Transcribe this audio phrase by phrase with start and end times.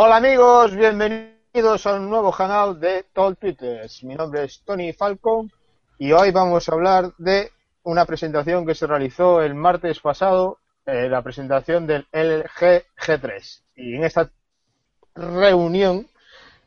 [0.00, 4.04] Hola amigos, bienvenidos a un nuevo canal de Tall Twitters.
[4.04, 5.50] Mi nombre es Tony Falcon
[5.98, 7.50] y hoy vamos a hablar de
[7.82, 13.62] una presentación que se realizó el martes pasado, eh, la presentación del LG G3.
[13.74, 14.30] Y en esta
[15.16, 16.06] reunión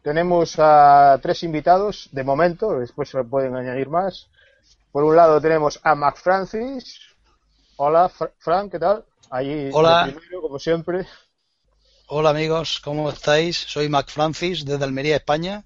[0.01, 4.27] tenemos a tres invitados de momento, después se pueden añadir más.
[4.91, 6.99] Por un lado tenemos a Mac Francis.
[7.77, 9.05] Hola, Frank, ¿qué tal?
[9.29, 10.09] Allí Hola.
[10.13, 11.07] Primero, como siempre.
[12.13, 13.55] Hola amigos, ¿cómo estáis?
[13.55, 15.63] Soy Mac Francis desde Almería, España.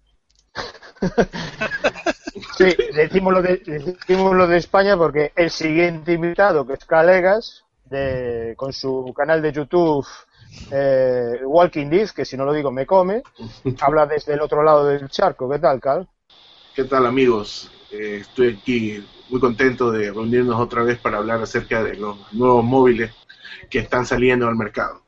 [2.55, 7.65] sí, decimos lo, de, decimos lo de España porque el siguiente invitado, que es Calegas,
[7.85, 10.05] de, con su canal de YouTube
[10.69, 13.23] eh, Walking Dead, que si no lo digo me come,
[13.81, 15.49] habla desde el otro lado del charco.
[15.49, 16.07] ¿Qué tal, Cal?
[16.75, 17.71] ¿Qué tal amigos?
[17.89, 22.63] Eh, estoy aquí muy contento de reunirnos otra vez para hablar acerca de los nuevos
[22.63, 23.15] móviles
[23.67, 25.04] que están saliendo al mercado.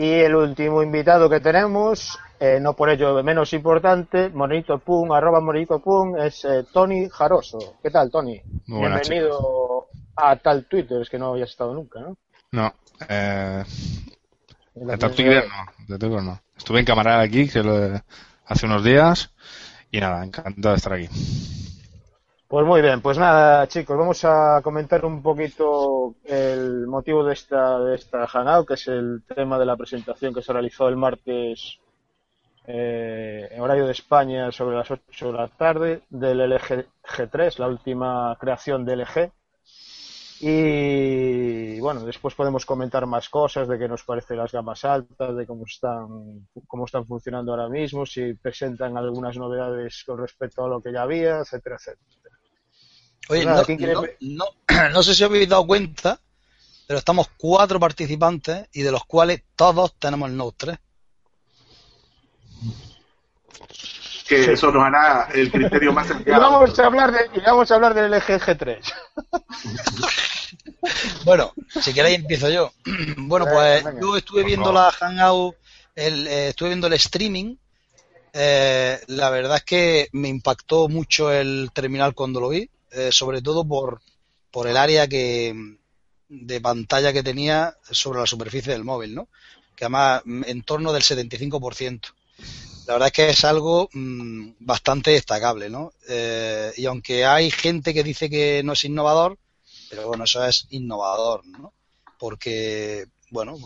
[0.00, 5.40] Y el último invitado que tenemos, eh, no por ello menos importante, Monito Pum, arroba
[5.40, 7.58] Monito Pum, es eh, Tony Jaroso.
[7.82, 8.40] ¿Qué tal, Tony?
[8.64, 12.16] Bienvenido a tal Twitter, es que no habías estado nunca, ¿no?
[12.52, 12.72] No,
[13.08, 13.64] eh,
[15.00, 15.44] tal Twitter
[15.88, 16.42] no, de no.
[16.56, 18.00] Estuve en cámara aquí que
[18.46, 19.32] hace unos días
[19.90, 21.08] y nada, encantado de estar aquí.
[22.48, 27.78] Pues muy bien, pues nada, chicos, vamos a comentar un poquito el motivo de esta,
[27.80, 31.78] de esta Hangout, que es el tema de la presentación que se realizó el martes
[32.66, 37.68] eh, en horario de España sobre las 8 de la tarde del LG G3, la
[37.68, 39.32] última creación del LG.
[40.40, 45.46] Y bueno, después podemos comentar más cosas de qué nos parecen las gamas altas, de
[45.46, 50.80] cómo están, cómo están funcionando ahora mismo, si presentan algunas novedades con respecto a lo
[50.80, 52.37] que ya había, etcétera, etcétera.
[53.28, 54.44] Oye, no,
[54.92, 56.18] no, sé si os habéis dado cuenta,
[56.86, 60.78] pero estamos cuatro participantes y de los cuales todos tenemos el Note 3.
[64.26, 67.74] Que eso nos hará el criterio más y vamos a hablar de, y vamos a
[67.74, 68.92] hablar del LG G3.
[71.24, 72.72] bueno, si queréis empiezo yo.
[73.16, 75.56] bueno, pues yo estuve viendo la Hangout,
[75.94, 77.56] el, eh, estuve viendo el streaming.
[78.34, 82.70] Eh, la verdad es que me impactó mucho el terminal cuando lo vi.
[82.90, 84.00] Eh, sobre todo por,
[84.50, 85.54] por el área que,
[86.28, 89.28] de pantalla que tenía sobre la superficie del móvil, ¿no?
[89.74, 92.00] Que además mm, en torno del 75%.
[92.86, 95.92] La verdad es que es algo mm, bastante destacable, ¿no?
[96.08, 99.38] Eh, y aunque hay gente que dice que no es innovador,
[99.90, 101.72] pero bueno, eso es innovador, ¿no?
[102.18, 103.56] Porque, bueno,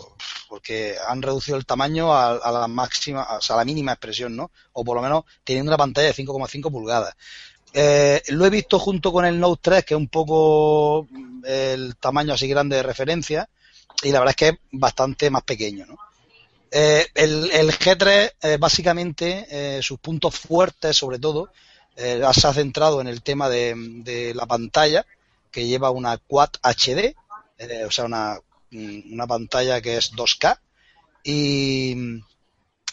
[0.49, 4.51] porque han reducido el tamaño a, a la máxima, a la mínima expresión, ¿no?
[4.73, 7.15] O por lo menos teniendo una pantalla de 5,5 pulgadas.
[7.73, 11.97] Eh, lo he visto junto con el Note 3, que es un poco mm, el
[11.97, 13.49] tamaño así grande de referencia,
[14.03, 15.87] y la verdad es que es bastante más pequeño.
[15.87, 15.97] ¿no?
[16.71, 21.51] Eh, el, G3, eh, básicamente, sus puntos fuertes, sobre todo,
[21.97, 25.07] se ha centrado en el tema de, la pantalla,
[25.51, 27.15] que lleva una Quad HD,
[27.87, 28.39] o sea, una,
[28.71, 30.59] mm, una pantalla que es 2K,
[31.25, 32.23] y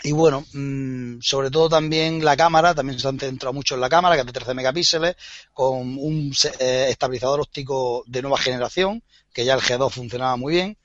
[0.02, 3.90] y bueno, mm, sobre todo también la cámara, también se han centrado mucho en la
[3.90, 5.16] cámara, que es de 13 megapíxeles,
[5.54, 10.78] con un eh, estabilizador óptico de nueva generación, que ya el G2 funcionaba muy bien,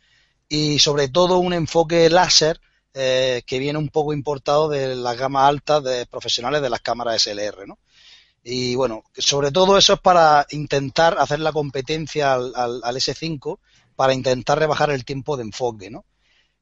[0.49, 2.61] y sobre todo un enfoque láser
[2.93, 7.23] eh, que viene un poco importado de las gamas altas de profesionales de las cámaras
[7.23, 7.79] SLR, ¿no?
[8.43, 13.59] Y bueno, sobre todo eso es para intentar hacer la competencia al, al, al S5,
[13.97, 16.05] para intentar rebajar el tiempo de enfoque, ¿no?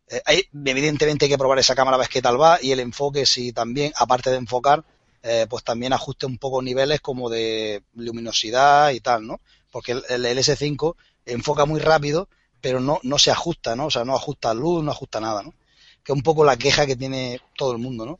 [0.08, 3.52] Eh, evidentemente hay que probar esa cámara, ver qué tal va y el enfoque si
[3.52, 4.84] también, aparte de enfocar,
[5.22, 9.40] eh, pues también ajuste un poco niveles como de luminosidad y tal, ¿no?
[9.70, 10.96] Porque el, S5
[11.26, 12.28] enfoca muy rápido,
[12.60, 13.86] pero no, no se ajusta, ¿no?
[13.86, 15.54] O sea, no ajusta luz, no ajusta nada, ¿no?
[16.02, 18.18] Que es un poco la queja que tiene todo el mundo, ¿no?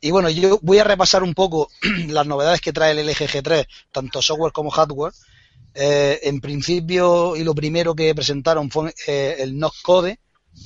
[0.00, 1.70] Y bueno, yo voy a repasar un poco
[2.08, 5.12] las novedades que trae el LG G3, tanto software como hardware.
[5.74, 10.18] Eh, en principio, y lo primero que presentaron fue el NOC Code,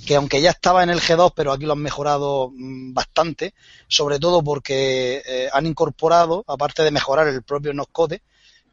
[0.06, 3.54] que aunque ya estaba en el G2, pero aquí lo han mejorado mm, bastante,
[3.88, 8.22] sobre todo porque eh, han incorporado, aparte de mejorar el propio Noscode,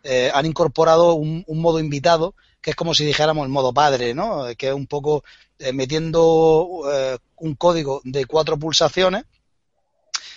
[0.04, 4.46] eh, han incorporado un, modo invitado que es como si dijéramos el modo padre, ¿no?
[4.58, 5.24] Que es un poco
[5.60, 9.24] eh, metiendo eh, un código de cuatro pulsaciones,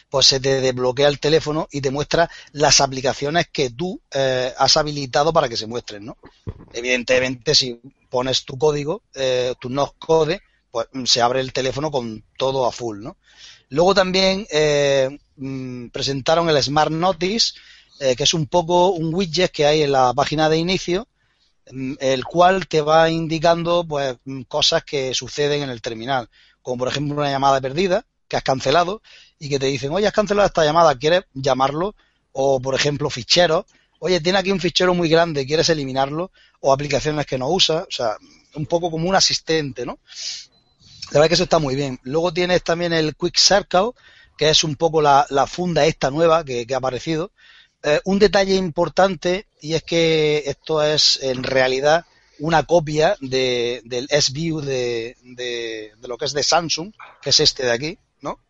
[0.08, 4.76] pues se te desbloquea el teléfono y te muestra las aplicaciones que tú eh, has
[4.76, 6.17] habilitado para que se muestren, ¿no?
[6.72, 9.02] Evidentemente, si pones tu código,
[9.58, 10.40] tu no code,
[10.71, 13.17] pues se abre el teléfono con todo a full, ¿no?
[13.69, 14.47] Luego también
[15.37, 17.55] mm, presentaron el Smart Notice,
[17.99, 21.09] que es un poco un widget que hay en la página de inicio,
[21.71, 26.29] Mm, el cual te va indicando pues mm, cosas que suceden en el terminal,
[26.63, 29.03] como por ejemplo una llamada perdida que has cancelado
[29.39, 31.95] y que te dicen, oye, has cancelado esta llamada, ¿quieres llamarlo?
[32.33, 33.65] O por ejemplo, ficheros,
[33.99, 36.31] oye, tiene aquí un fichero muy grande, ¿quieres eliminarlo?
[36.61, 38.17] O aplicaciones que no usa, o sea,
[38.55, 39.99] un poco como un asistente, ¿no?
[41.11, 42.00] La verdad que eso está muy bien.
[42.03, 43.91] Luego tienes también el Quick Circle,
[44.37, 47.31] que es un poco la, funda esta nueva que ha aparecido,
[47.82, 52.05] eh, un detalle importante y es que esto es en realidad
[52.41, 56.93] una copia de, del S-View de, de, lo que es de Samsung,
[57.23, 58.41] que es este de aquí, ¿no?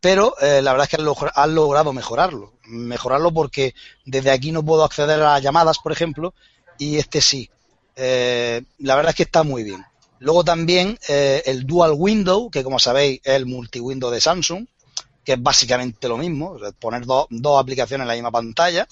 [0.00, 2.54] Pero eh, la verdad es que han, logrado mejorarlo.
[2.64, 3.74] Mejorarlo porque
[4.06, 6.34] desde aquí no puedo acceder a las llamadas, por ejemplo,
[6.78, 7.50] y este sí.
[7.96, 9.84] Eh, la verdad es que está muy bien.
[10.24, 14.66] Luego también el Dual Window, que como sabéis es el multi-window de Samsung,
[15.24, 18.86] que es básicamente lo mismo, poner dos aplicaciones en la misma pantalla.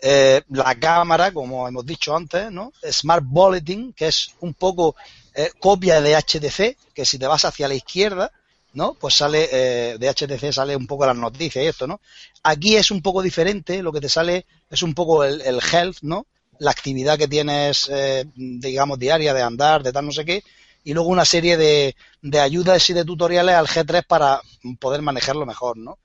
[0.00, 2.72] Eh, la cámara, como hemos dicho antes, ¿no?
[2.90, 4.96] Smart Bulletin, que es un poco
[5.34, 8.30] eh, copia de HTC, que si te vas hacia la izquierda,
[8.74, 8.94] ¿no?
[8.94, 12.00] Pues sale, eh, de HTC sale un poco las noticias y esto, ¿no?
[12.42, 15.98] Aquí es un poco diferente, lo que te sale es un poco el, el health,
[16.02, 16.26] ¿no?
[16.64, 17.90] La actividad que tienes,
[18.34, 20.42] digamos, diaria de andar, de tal, no sé qué,
[20.82, 24.40] y luego una serie de, de ayudas y de tutoriales al G3 para
[24.78, 25.98] poder manejarlo mejor, ¿no?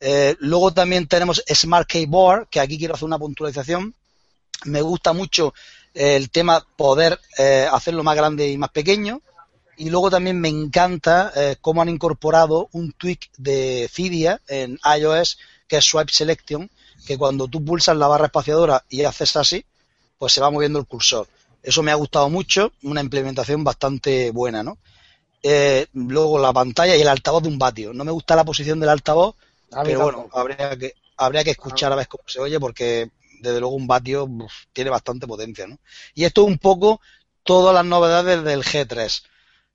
[0.00, 3.94] Eh, luego también tenemos Smart Keyboard, que aquí quiero hacer una puntualización.
[4.64, 5.54] Me gusta mucho
[5.94, 9.22] el tema poder eh, hacerlo más grande y más pequeño.
[9.76, 15.38] Y luego también me encanta eh, cómo han incorporado un tweak de Cydia en iOS,
[15.66, 16.70] que es Swipe Selection,
[17.06, 19.64] que cuando tú pulsas la barra espaciadora y haces así,
[20.24, 21.28] pues se va moviendo el cursor.
[21.62, 24.78] Eso me ha gustado mucho, una implementación bastante buena, ¿no?
[25.42, 27.92] Eh, luego la pantalla y el altavoz de un vatio.
[27.92, 29.34] No me gusta la posición del altavoz,
[29.84, 33.74] pero bueno, habría que, habría que escuchar a ver cómo se oye porque desde luego
[33.74, 34.26] un vatio
[34.72, 35.78] tiene bastante potencia, ¿no?
[36.14, 37.02] Y esto es un poco
[37.42, 39.22] todas las novedades del G3.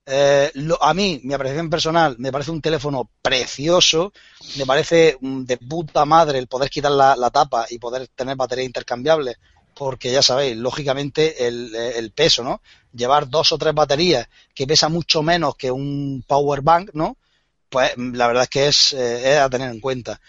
[0.08, 4.14] Eh, a mí, mi apreciación personal, me parece un teléfono precioso,
[4.58, 8.66] me parece de puta madre el poder quitar la, la tapa y poder tener batería
[8.66, 9.38] intercambiable
[9.80, 12.62] porque ya sabéis, lógicamente el, peso, ¿no?
[12.92, 17.16] Llevar dos o tres baterías que pesa mucho menos que un power bank, ¿no?
[17.70, 20.20] Pues la verdad es que es, eh, a tener en cuenta.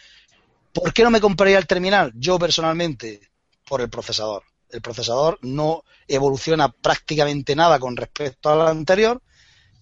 [0.73, 2.13] ¿Por qué no me compraría el terminal?
[2.15, 3.29] Yo personalmente,
[3.67, 4.45] por el procesador.
[4.71, 9.21] El procesador no evoluciona prácticamente nada con respecto al anterior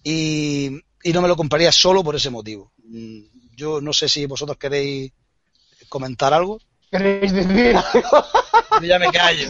[0.03, 2.71] y, y no me lo compraría solo por ese motivo.
[2.85, 3.19] Mm,
[3.55, 5.11] yo no sé si vosotros queréis
[5.89, 6.59] comentar algo.
[6.89, 8.25] ¿Queréis decir algo?
[8.87, 9.47] Ya me callo.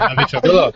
[0.00, 0.72] ¿Has dicho todo?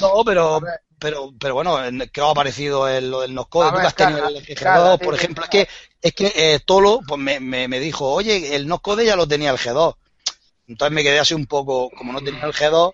[0.00, 0.60] No, pero,
[0.98, 1.76] pero, pero bueno,
[2.12, 3.70] ¿qué os ha parecido el, lo del Noscode?
[3.70, 5.44] ¿Tú has tenido el G2, por ejemplo?
[5.44, 5.68] Es que,
[6.00, 9.50] es que eh, Tolo pues me, me, me, dijo, oye, el Noscode ya lo tenía
[9.50, 9.96] el G2.
[10.68, 12.92] Entonces me quedé así un poco, como no tenía el G2,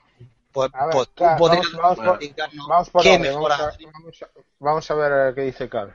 [0.52, 1.98] pues, pues tú podrías vamos,
[2.68, 3.72] vamos, por, qué mejora.
[4.60, 5.92] Vamos a, ver qué dice Carl.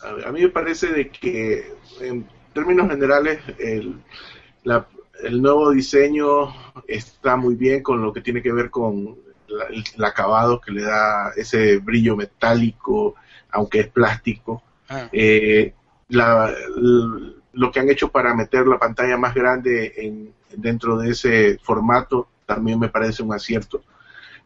[0.00, 4.00] A mí me parece de que en términos generales el,
[4.62, 4.86] la,
[5.22, 6.54] el nuevo diseño
[6.86, 9.16] está muy bien con lo que tiene que ver con
[9.70, 13.14] el, acabado que le da ese brillo metálico,
[13.50, 14.62] aunque es plástico.
[14.88, 15.08] Ah.
[15.12, 15.72] Eh,
[16.08, 22.28] lo que han hecho para meter la pantalla más grande en, dentro de ese formato
[22.44, 23.82] también me parece un acierto.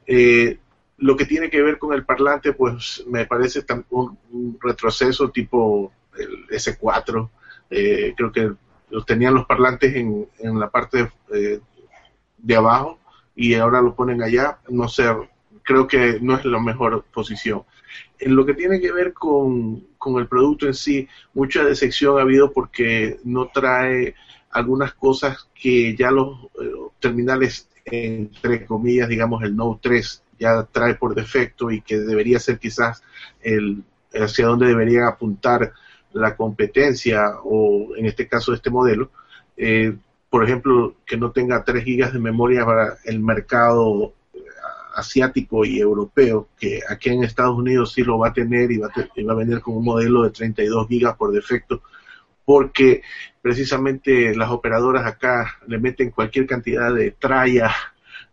[0.07, 0.59] Eh,
[0.99, 5.93] lo que tiene que ver con el parlante, pues me parece un, un retroceso tipo
[6.17, 7.29] el S4.
[7.71, 8.53] Eh, creo que
[9.06, 11.61] tenían los parlantes en, en la parte eh,
[12.38, 12.99] de abajo
[13.35, 15.04] y ahora lo ponen allá, no sé,
[15.62, 17.62] creo que no es la mejor posición.
[18.18, 22.23] En lo que tiene que ver con, con el producto en sí, mucha decepción ha
[22.23, 24.14] habido porque no trae
[24.50, 30.94] algunas cosas que ya los eh, terminales, entre comillas, digamos el Note 3 ya trae
[30.94, 33.02] por defecto y que debería ser quizás
[33.42, 35.73] el hacia donde deberían apuntar
[36.12, 39.11] la competencia o en este caso este modelo,
[39.57, 39.95] eh,
[40.29, 44.14] por ejemplo, que no tenga 3 gigas de memoria para el mercado
[44.95, 48.88] asiático y europeo, que aquí en Estados Unidos sí lo va a tener y va
[48.88, 51.83] a, a venir con un modelo de 32 gigas por defecto,
[52.45, 53.02] porque
[53.43, 57.71] precisamente las operadoras acá le meten cualquier cantidad de tralla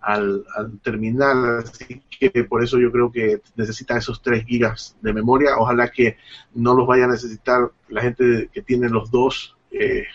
[0.08, 0.46] al,
[0.82, 5.58] terminal, así que por eso yo creo que necesita esos 3 gigas de memoria.
[5.58, 6.16] Ojalá que
[6.56, 10.06] no los vaya a necesitar la gente que tiene los dos, eh,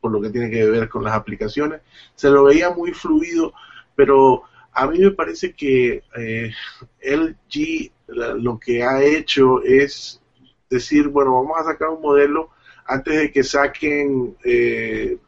[0.00, 1.80] por lo que tiene que ver con las aplicaciones.
[2.14, 3.52] Se lo veía muy fluido,
[3.96, 6.52] pero a mí me parece que eh,
[7.02, 10.22] LG lo que ha hecho es
[10.68, 12.50] decir, bueno, vamos a sacar un modelo
[12.86, 15.18] antes de que saquen, eh,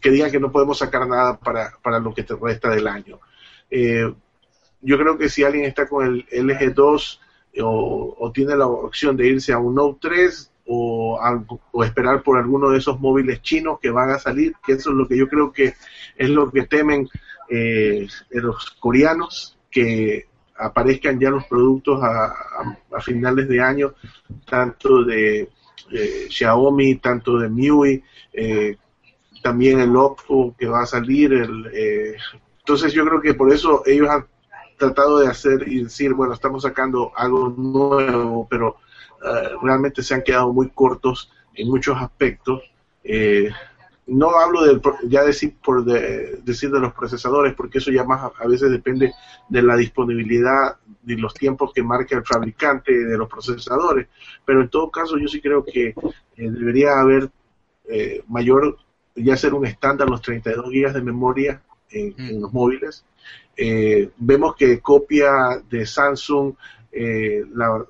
[0.00, 3.18] que digan que no podemos sacar nada para, para lo que te resta del año.
[3.70, 4.12] Eh,
[4.82, 7.18] yo creo que si alguien está con el LG2
[7.62, 11.18] o, tiene la opción de irse a un Note 3 o,
[11.72, 14.96] o, esperar por alguno de esos móviles chinos que van a salir, que eso es
[14.96, 15.74] lo que yo creo que
[16.16, 17.08] es lo que temen
[17.48, 20.26] eh, los coreanos, que
[20.58, 23.94] aparezcan ya los productos a, finales de año,
[24.48, 25.50] tanto de
[26.30, 28.76] Xiaomi, tanto de MIUI, eh,
[29.42, 32.16] también el Oppo que va a salir, el, eh,
[32.66, 34.26] entonces yo creo que por eso ellos han
[34.76, 38.78] tratado de hacer y decir, bueno, estamos sacando algo nuevo, pero
[39.24, 42.60] eh, realmente se han quedado muy cortos en muchos aspectos.
[43.04, 43.50] Eh,
[44.08, 48.48] no hablo de, ya decir por decir de los procesadores, porque eso ya más a,
[48.48, 49.12] veces depende
[49.48, 54.08] de la disponibilidad y los tiempos que marca el fabricante de los procesadores,
[54.44, 55.94] pero en todo caso yo sí creo que eh,
[56.36, 57.30] debería haber
[58.26, 58.76] mayor,
[59.14, 62.40] ya ser un estándar los 32 GB de memoria en, mm.
[62.40, 63.04] los móviles.
[63.56, 66.54] Eh, vemos que copia de Samsung
[66.92, 67.84] eh, la,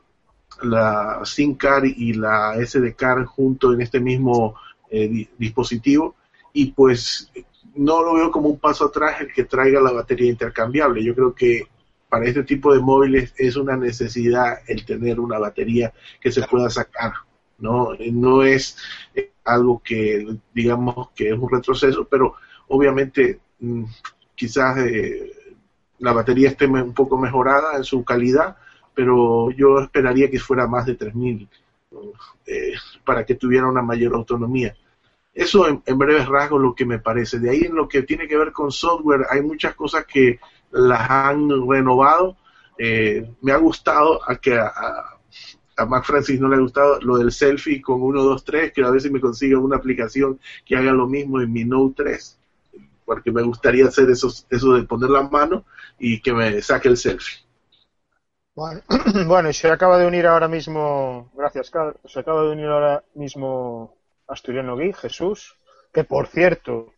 [0.62, 4.54] la SIM card y la SD card junto en este mismo
[4.90, 6.14] eh, dispositivo
[6.52, 7.30] y pues
[7.74, 11.04] no lo veo como un paso atrás el que traiga la batería intercambiable.
[11.04, 11.66] Yo creo que
[12.08, 16.70] para este tipo de móviles es una necesidad el tener una batería que se pueda
[16.70, 17.12] sacar,
[17.58, 17.90] ¿no?
[18.12, 18.76] No es
[19.44, 22.34] algo que digamos que es un retroceso, pero
[22.68, 23.40] obviamente
[24.34, 25.32] quizás eh,
[25.98, 28.56] la batería esté un poco mejorada en su calidad,
[28.94, 31.48] pero yo esperaría que fuera más de 3000
[32.46, 32.72] eh,
[33.04, 34.76] para que tuviera una mayor autonomía.
[35.32, 37.38] Eso en, breves rasgos lo que me parece.
[37.38, 40.38] De ahí en lo que tiene que ver con software, hay muchas cosas que
[40.70, 42.36] las han renovado.
[42.78, 44.72] Eh, me ha gustado a que a,
[45.76, 48.82] a Mac Francis no le ha gustado lo del selfie con 1, 2, 3, que
[48.82, 52.38] a veces me consiga una aplicación que haga lo mismo en mi Note 3
[53.06, 55.64] porque me gustaría hacer eso, eso de poner la mano
[55.98, 57.38] y que me saque el selfie.
[58.54, 58.82] Bueno,
[59.26, 63.02] bueno, y se acaba de unir ahora mismo, gracias Carlos, se acaba de unir ahora
[63.14, 63.96] mismo
[64.26, 65.56] Asturiano Gui, Jesús,
[65.92, 66.92] que por cierto,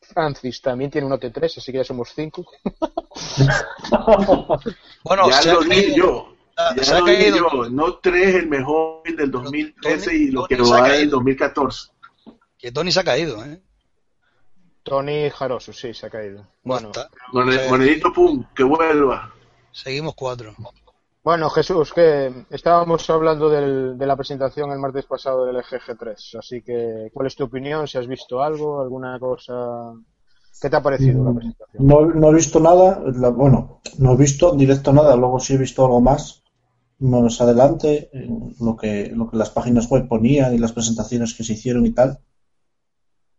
[0.00, 2.46] Francis también tiene un OT3, así que ya somos cinco.
[5.04, 6.34] bueno, ya lo dije yo.
[6.76, 7.68] Ya lo dije yo.
[7.70, 11.90] No 3 el mejor del 2013 y lo que va a el 2014.
[12.58, 13.60] Que Tony se ha caído, ¿eh?
[14.88, 16.46] Tony Jaroso, sí, se ha caído.
[16.64, 16.90] Bueno,
[17.32, 19.32] monedito, pum, que vuelva.
[19.72, 20.54] Seguimos cuatro.
[21.22, 26.62] Bueno, Jesús, que estábamos hablando de la presentación el martes pasado del EGG 3, así
[26.62, 27.86] que, ¿cuál es tu opinión?
[27.86, 29.92] Si has visto algo, alguna cosa.
[30.60, 31.86] ¿Qué te ha parecido la presentación?
[31.86, 36.00] No, he visto nada, bueno, no he visto directo nada, luego sí he visto algo
[36.00, 36.42] más
[37.00, 38.10] más adelante,
[38.60, 41.92] lo que, lo que las páginas web ponían y las presentaciones que se hicieron y
[41.92, 42.18] tal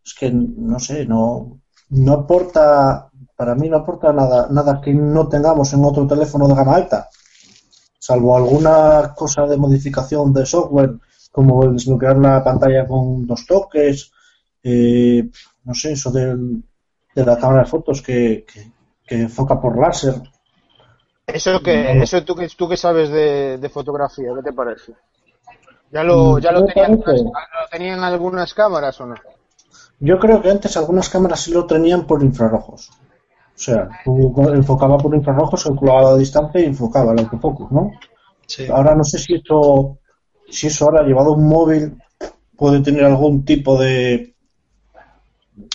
[0.10, 5.28] es que no sé, no, no aporta, para mí no aporta nada, nada que no
[5.28, 7.10] tengamos en otro teléfono de gama alta,
[8.00, 10.96] salvo alguna cosa de modificación de software,
[11.32, 14.12] como desbloquear la pantalla con dos toques,
[14.64, 15.30] eh,
[15.64, 16.36] no sé, eso de,
[17.14, 18.46] de la cámara de fotos que,
[19.06, 20.16] que, enfoca por láser.
[21.28, 24.94] Eso que, eso tú que tú que sabes de, de fotografía, ¿qué te parece?
[25.92, 29.16] ¿Ya lo, mm, ya lo tenían, lo tenían algunas cámaras o no?
[30.00, 32.90] Yo creo que antes algunas cámaras sí lo tenían por infrarrojos.
[32.90, 37.92] O sea, tú enfocaba por infrarrojos, calculaba la distancia y enfocaba el autofocus, ¿no?
[38.48, 38.66] Sí.
[38.68, 39.98] Ahora no sé si esto,
[40.50, 42.02] si eso ahora llevado un móvil
[42.56, 44.34] puede tener algún tipo de.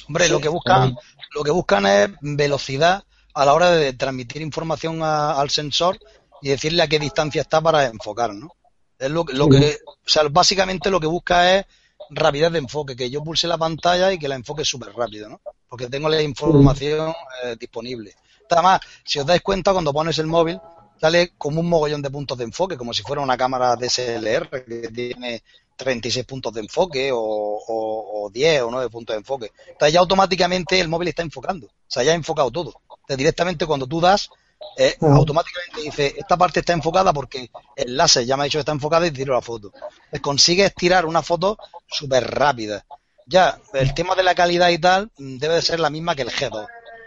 [0.08, 0.96] Hombre, lo que buscan,
[1.34, 3.04] lo que buscan es velocidad
[3.34, 5.98] a la hora de transmitir información al sensor
[6.40, 8.52] y decirle a qué distancia está para enfocar, ¿no?
[8.98, 11.66] Es lo, lo que, o sea, básicamente lo que busca es
[12.10, 15.40] rapidez de enfoque, que yo pulse la pantalla y que la enfoque súper rápido, ¿no?
[15.68, 17.12] Porque tengo la información
[17.44, 18.14] eh, disponible.
[18.50, 20.60] Además, si os dais cuenta, cuando pones el móvil,
[21.00, 24.88] sale como un mogollón de puntos de enfoque, como si fuera una cámara DSLR que
[24.88, 25.42] tiene
[25.76, 29.52] 36 puntos de enfoque o, o, 10 o 9 puntos de enfoque.
[29.68, 31.66] Entonces ya automáticamente el móvil está enfocando.
[31.66, 32.74] O sea, ya ha enfocado todo.
[32.88, 34.30] Entonces, directamente cuando tú das,
[34.76, 38.60] eh, automáticamente dice, esta parte está enfocada porque el láser ya me ha dicho que
[38.60, 39.70] está enfocada y tiro la foto.
[39.70, 42.84] Consigue consigues tirar una foto súper rápida.
[43.26, 46.22] Ya, el tema de la calidad y tal mm, debe de ser la misma que
[46.22, 46.66] el G2.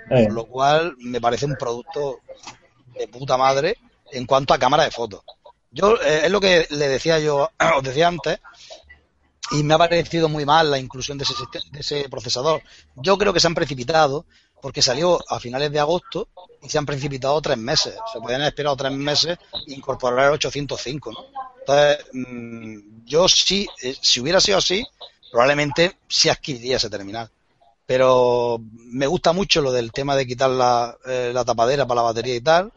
[0.10, 2.20] Por lo cual me parece un producto
[2.98, 3.78] de puta madre
[4.12, 5.22] en cuanto a cámara de fotos.
[5.70, 8.40] Yo, eh, es lo que le decía yo, os decía antes,
[9.52, 11.34] y me ha parecido muy mal la inclusión de ese,
[11.72, 12.62] de ese procesador.
[12.96, 14.26] Yo creo que se han precipitado
[14.62, 16.30] porque salió a finales de agosto
[16.62, 17.96] y se han precipitado tres meses.
[18.12, 19.38] Se podían haber esperado tres meses
[19.68, 21.26] e incorporar el 805, ¿no?
[21.60, 24.86] Entonces, mm, yo sí, eh, si hubiera sido así,
[25.32, 27.30] probablemente sí adquiriría ese terminal.
[27.86, 32.36] Pero me gusta mucho lo del tema de quitar la, eh, tapadera para la batería
[32.36, 32.72] y tal.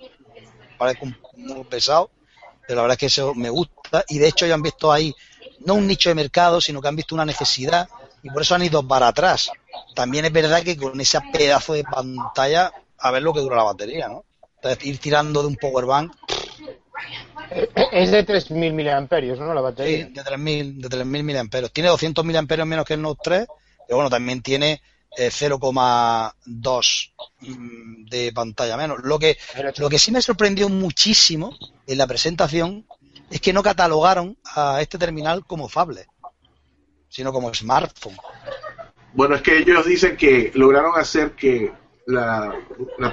[0.78, 2.10] Parece un, muy pesado,
[2.66, 4.04] pero la verdad es que eso me gusta.
[4.08, 5.14] Y de hecho ya han visto ahí
[5.60, 7.88] no un nicho de mercado, sino que han visto una necesidad
[8.22, 9.50] y por eso han ido para atrás.
[9.94, 13.64] También es verdad que con ese pedazo de pantalla, a ver lo que dura la
[13.64, 14.24] batería, ¿no?
[14.56, 16.12] Entonces, ir tirando de un power bank.
[17.92, 19.54] Es de 3.000 miliamperios, ¿no?
[19.54, 20.06] La batería.
[20.06, 21.72] Sí, de 3.000, de 3.000 miliamperios.
[21.72, 23.46] Tiene 200 miliamperios menos que el Note 3,
[23.86, 24.82] pero bueno, también tiene
[25.16, 27.10] 0,2
[27.42, 28.98] eh, mm, de pantalla menos.
[29.02, 29.38] Lo que,
[29.78, 32.86] lo que sí me sorprendió muchísimo en la presentación
[33.30, 36.06] es que no catalogaron a este terminal como Fable,
[37.10, 38.16] sino como smartphone.
[39.12, 41.72] Bueno, es que ellos dicen que lograron hacer que
[42.06, 42.54] la,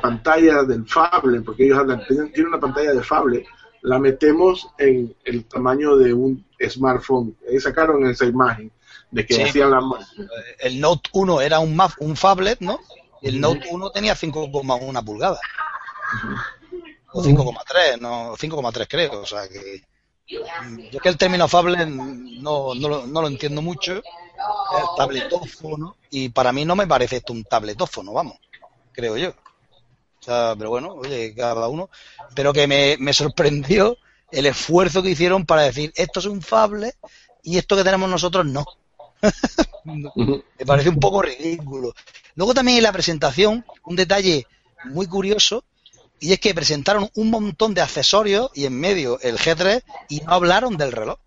[0.02, 3.46] pantalla del Fable, porque ellos tienen una pantalla de Fable,
[3.82, 7.36] la metemos en el tamaño de un smartphone.
[7.50, 8.72] Ahí sacaron esa imagen
[9.12, 9.82] de que hacían la...
[10.60, 12.80] El Note 1 era un, un phablet, ¿no?
[13.22, 15.40] Y el Note 1 tenía 5,1 pulgadas.
[17.12, 19.84] O 5,3, no, 5,3 creo, o sea que
[20.28, 20.42] yo
[20.92, 24.02] es que el término fable no, no, no lo entiendo mucho,
[24.98, 28.38] tabletófono, y para mí no me parece esto un tabletófono, vamos,
[28.92, 29.30] creo yo.
[29.30, 31.90] O sea, pero bueno, oye, cada uno.
[32.36, 33.98] Pero que me, me sorprendió
[34.32, 36.96] el esfuerzo que hicieron para decir esto es un fable
[37.44, 38.66] y esto que tenemos nosotros no.
[39.86, 41.94] me parece un poco ridículo.
[42.36, 44.46] Luego también en la presentación, un detalle
[44.86, 45.64] muy curioso
[46.20, 50.34] y es que presentaron un montón de accesorios y en medio el G3 y no
[50.34, 51.20] hablaron del reloj,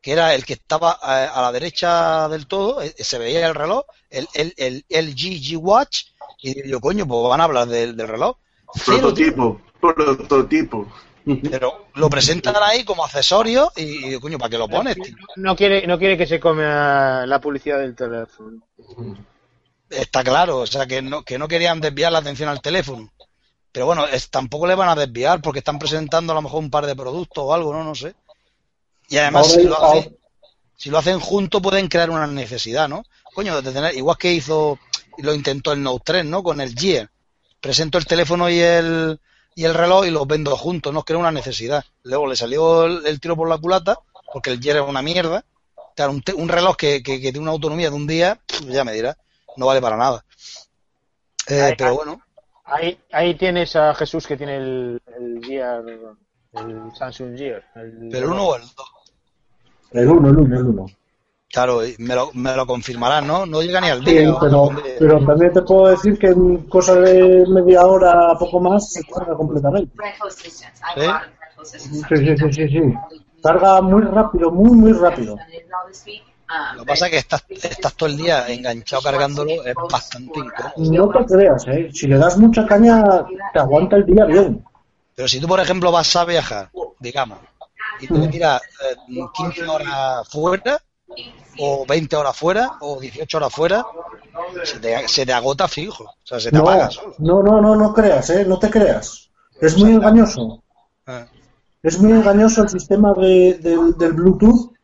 [0.00, 3.54] que era el que estaba eh, a, la derecha del todo, eh, se veía el
[3.54, 6.04] reloj, el, el, el, G Watch,
[6.40, 8.36] y yo, coño, pues van a hablar del, reloj.
[8.84, 10.86] Prototipo, prototipo.
[11.50, 14.96] Pero lo presentan ahí como accesorio y, coño, ¿para qué lo pones?
[15.34, 18.62] No quiere, no quiere que se come la publicidad del teléfono.
[19.90, 23.10] Está claro, o sea, que no, que no querían desviar la atención al teléfono.
[23.76, 26.86] Pero bueno, tampoco le van a desviar porque están presentando a lo mejor un par
[26.86, 27.84] de productos o algo, ¿no?
[27.84, 28.14] No sé.
[29.10, 30.16] Y además, si lo, hacen,
[30.74, 33.04] si lo hacen juntos, pueden crear una necesidad, ¿no?
[33.34, 34.78] Coño, de tener, igual que hizo,
[35.18, 36.42] y lo intentó el Note 3, ¿no?
[36.42, 37.10] Con el Gear.
[37.60, 39.20] Presento el teléfono y el,
[39.54, 41.02] y el reloj y los vendo juntos, ¿no?
[41.02, 41.84] Crea una necesidad.
[42.02, 43.98] Luego le salió el, tiro por la culata,
[44.32, 45.44] porque el Gear es una mierda.
[45.94, 49.18] Claro, un, un reloj que, que, tiene una autonomía de un día, ya me dirá,
[49.58, 50.24] no vale para nada.
[51.48, 52.25] Eh, pero bueno.
[52.66, 57.64] Ahí, ahí tienes a Jesús que tiene el, el Gear, el Samsung Gear.
[57.76, 58.70] El, ¿El 1 o el 2?
[59.92, 60.86] El 1, el 1, el 1.
[61.48, 63.46] Claro, me lo, me lo confirmarán, ¿no?
[63.46, 64.28] No llega ni al día.
[64.28, 68.92] Sí, pero, pero también te puedo decir que en cosa de media hora, poco más,
[68.92, 69.96] se carga completamente.
[70.28, 70.50] ¿Sí?
[71.62, 71.78] Sí,
[72.16, 72.80] sí, sí, sí, sí.
[73.42, 75.36] Carga muy rápido, muy, muy rápido.
[76.48, 80.38] Ah, Lo que pasa es que estás, estás todo el día enganchado cargándolo, es bastante
[80.38, 80.72] incómodo.
[80.76, 81.88] No te creas, ¿eh?
[81.92, 83.02] Si le das mucha caña,
[83.52, 84.64] te aguanta el día bien.
[85.14, 87.38] Pero si tú, por ejemplo, vas a viajar, digamos,
[88.00, 88.60] y te tiras
[89.08, 90.80] 15 eh, horas fuera,
[91.58, 93.86] o 20 horas fuera, o 18 horas fuera,
[94.62, 96.04] se te, se te agota fijo.
[96.04, 97.14] O sea, se te apaga solo.
[97.18, 98.44] No, no, no, no creas, ¿eh?
[98.46, 99.30] No te creas.
[99.60, 100.62] Es muy engañoso.
[101.06, 101.26] Ah.
[101.82, 103.54] Es muy engañoso el sistema de,
[103.96, 104.75] del Bluetooth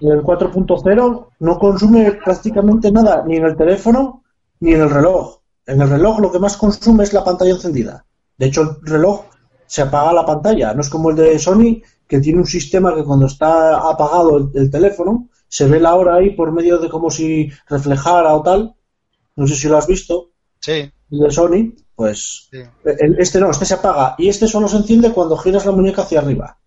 [0.00, 4.24] el 4.0 no consume prácticamente nada, ni en el teléfono
[4.60, 5.38] ni en el reloj.
[5.66, 8.04] En el reloj lo que más consume es la pantalla encendida.
[8.36, 9.24] De hecho, el reloj
[9.66, 10.74] se apaga la pantalla.
[10.74, 14.70] No es como el de Sony, que tiene un sistema que cuando está apagado el,
[14.70, 18.74] teléfono, se ve la hora ahí por medio de como si reflejara o tal.
[19.36, 20.30] No sé si lo has visto.
[20.60, 20.90] Sí.
[21.10, 22.48] El de Sony, pues
[23.18, 26.20] este no, este se apaga y este solo se enciende cuando giras la muñeca hacia
[26.20, 26.58] arriba.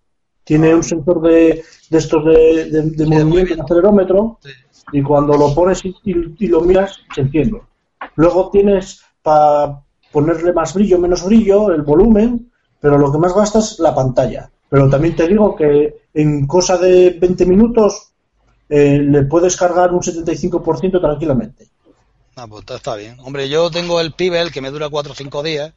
[0.52, 4.38] Tiene un sensor de, de estos de, de, movimiento, de acelerómetro,
[4.92, 7.62] y cuando lo pones y, lo miras, se enciende.
[8.18, 13.60] Luego tienes para ponerle más brillo, menos brillo, el volumen, pero lo que más gasta
[13.60, 14.52] es la pantalla.
[14.68, 18.12] Pero también te digo que en cosa de 20 minutos
[18.68, 21.70] eh, le puedes cargar un 75% tranquilamente.
[22.36, 23.18] Ah, pues está bien.
[23.22, 25.74] Hombre, yo tengo el Pibel que me dura 4 o 5 días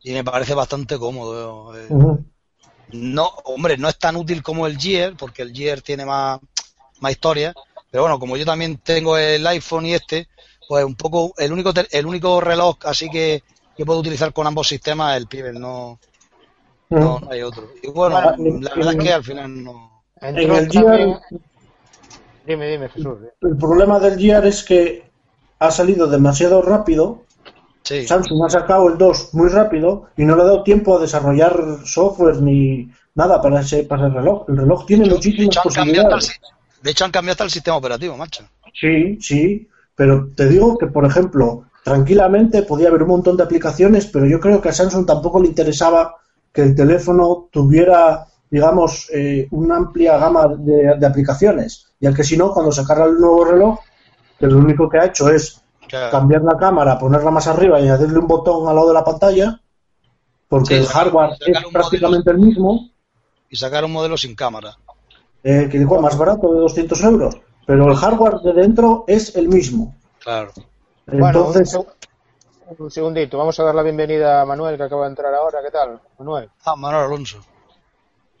[0.00, 1.76] y me parece bastante cómodo.
[1.76, 1.88] Eh.
[2.92, 6.40] No, hombre, no es tan útil como el Gear, porque el Gear tiene más,
[7.00, 7.52] más historia.
[7.90, 10.28] Pero bueno, como yo también tengo el iPhone y este,
[10.68, 13.42] pues un poco el único el único reloj así que,
[13.76, 15.98] que puedo utilizar con ambos sistemas es el Pibel, no,
[16.90, 17.68] no, hay otro.
[17.82, 20.02] Y bueno, la verdad es que al final no.
[20.20, 21.20] En el Gear,
[22.46, 23.18] dime, dime, Jesús.
[23.40, 25.10] El problema del Gear es que
[25.58, 27.22] ha salido demasiado rápido.
[27.86, 31.56] Samsung ha sacado el 2 muy rápido y no le ha dado tiempo a desarrollar
[31.84, 34.44] software ni nada para ese, para el reloj.
[34.48, 36.40] El reloj tiene muchísimas posibilidades.
[36.82, 38.44] de hecho, han cambiado hasta el sistema operativo, macho.
[38.78, 44.06] Sí, sí, pero te digo que, por ejemplo, tranquilamente podía haber un montón de aplicaciones,
[44.06, 46.16] pero yo creo que a Samsung tampoco le interesaba
[46.52, 52.52] que el teléfono tuviera, digamos, eh, una amplia gama de, aplicaciones, ya que si no,
[52.52, 53.78] cuando sacara el nuevo reloj,
[54.38, 55.62] que lo único que ha hecho es
[56.10, 59.60] cambiar la cámara, ponerla más arriba y añadirle un botón al lado de la pantalla,
[60.48, 62.90] porque el hardware es prácticamente el mismo.
[63.48, 64.76] Y sacar un modelo sin cámara.
[65.42, 67.36] Eh, que dijo más barato, de 200 euros.
[67.66, 69.94] Pero el hardware de dentro es el mismo.
[70.20, 70.52] Claro.
[71.06, 71.78] Entonces,
[72.78, 75.60] un segundito, vamos a dar la bienvenida a Manuel que acaba de entrar ahora.
[75.62, 76.50] ¿Qué tal, Manuel?
[76.64, 77.38] Ah, Manuel Alonso.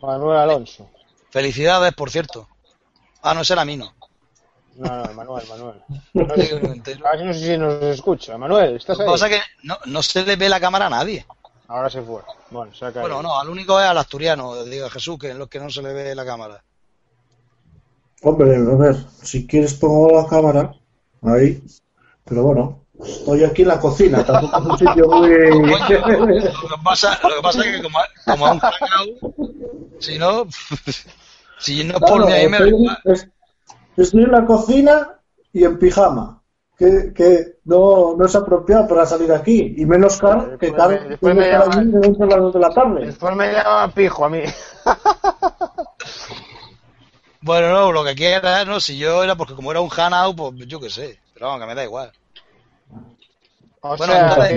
[0.00, 0.88] Manuel Alonso.
[1.30, 2.48] Felicidades, por cierto.
[3.22, 3.92] Ah, no, será mí, no.
[4.78, 5.82] No, no, Manuel, Manuel.
[6.14, 6.26] No,
[7.24, 8.36] no sé si nos escucha.
[8.38, 9.06] Manuel, ¿estás ahí?
[9.06, 11.26] Lo que pasa es que no, no se le ve la cámara a nadie.
[11.68, 12.22] Ahora se fue.
[12.50, 13.08] Bueno, se ha caído.
[13.08, 15.82] Bueno, no, al único es al asturiano, diga Jesús, que es lo que no se
[15.82, 16.62] le ve la cámara.
[18.22, 20.74] Hombre, a ver, si quieres pongo la cámara
[21.22, 21.62] ahí,
[22.24, 25.28] pero bueno, Estoy aquí en la cocina, tampoco es un sitio muy...
[25.68, 29.34] lo, que pasa, lo que pasa es que como, como a un cagao,
[29.98, 30.46] si no,
[31.58, 32.58] si no por mí ahí me
[33.96, 35.20] Estoy en la cocina
[35.52, 36.42] y en pijama,
[36.76, 41.34] que, que no, no, es apropiado para salir aquí, y menos car que car después
[41.34, 43.06] me, llaman, de la tarde.
[43.06, 44.42] Después me llama pijo a mí.
[47.46, 50.66] Bueno, no, lo que quiera, no, si yo era porque como era un hanao, pues
[50.66, 52.10] yo qué sé, pero vamos, que me da igual.
[53.82, 54.48] O sea,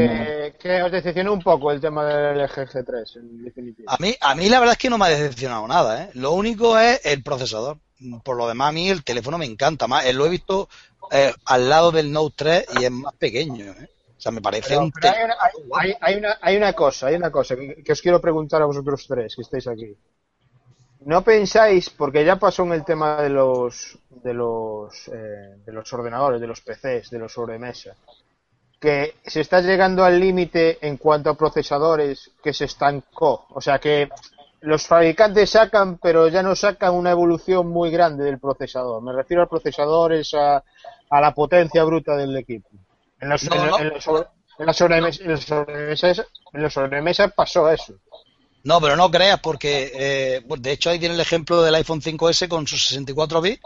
[0.58, 3.93] que, os decepcionó un poco el tema del LG 3 en definitiva.
[3.93, 6.10] A mí, a mí la verdad es que no me ha decepcionado nada, ¿eh?
[6.15, 7.78] Lo único es el procesador.
[8.24, 10.06] Por lo demás, a mí el teléfono me encanta más.
[10.06, 10.70] Eh, lo he visto
[11.12, 13.90] eh, al lado del Note 3 y es más pequeño, ¿eh?
[14.20, 15.36] O sea, me parece un hay una,
[15.74, 19.06] hay, hay, una, hay una cosa, hay una cosa que, os quiero preguntar a vosotros
[19.08, 19.96] tres que estáis aquí.
[21.06, 25.94] ¿No pensáis, porque ya pasó en el tema de los de los eh, de los
[25.94, 27.96] ordenadores, de los PCs, de los sobremesa,
[28.78, 33.46] que se está llegando al límite en cuanto a procesadores que se estancó.
[33.52, 34.10] O sea que
[34.62, 39.02] los fabricantes sacan, pero ya no sacan una evolución muy grande del procesador.
[39.02, 40.63] Me refiero a procesadores, a,
[41.10, 42.69] a la potencia bruta del equipo.
[43.22, 43.41] En los,
[46.74, 47.93] sobremesas, pasó eso.
[48.63, 52.48] No, pero no creas, porque eh, de hecho ahí tiene el ejemplo del iPhone 5S
[52.48, 53.62] con sus 64 bits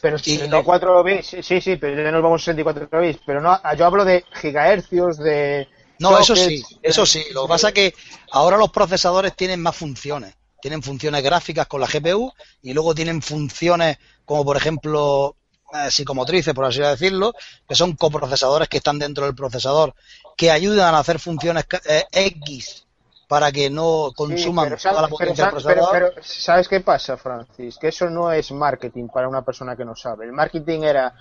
[0.00, 3.20] pero 64 bits, sí, sí, pero ya nos vamos a 64 bits.
[3.26, 5.68] Pero no, yo hablo de gigahercios, de.
[5.98, 7.24] No, eso sí, eso sí.
[7.32, 7.94] Lo que pasa es que
[8.30, 10.36] ahora los procesadores tienen más funciones.
[10.60, 15.36] Tienen funciones gráficas con la GPU y luego tienen funciones como, por ejemplo,
[15.72, 17.34] eh, psicomotrices, por así decirlo,
[17.68, 19.94] que son coprocesadores que están dentro del procesador,
[20.36, 22.86] que ayudan a hacer funciones eh, X
[23.28, 25.92] para que no consuman toda la potencia del procesador.
[25.92, 27.76] Pero, ¿sabes qué pasa, Francis?
[27.76, 30.24] Que eso no es marketing para una persona que no sabe.
[30.24, 31.14] El marketing era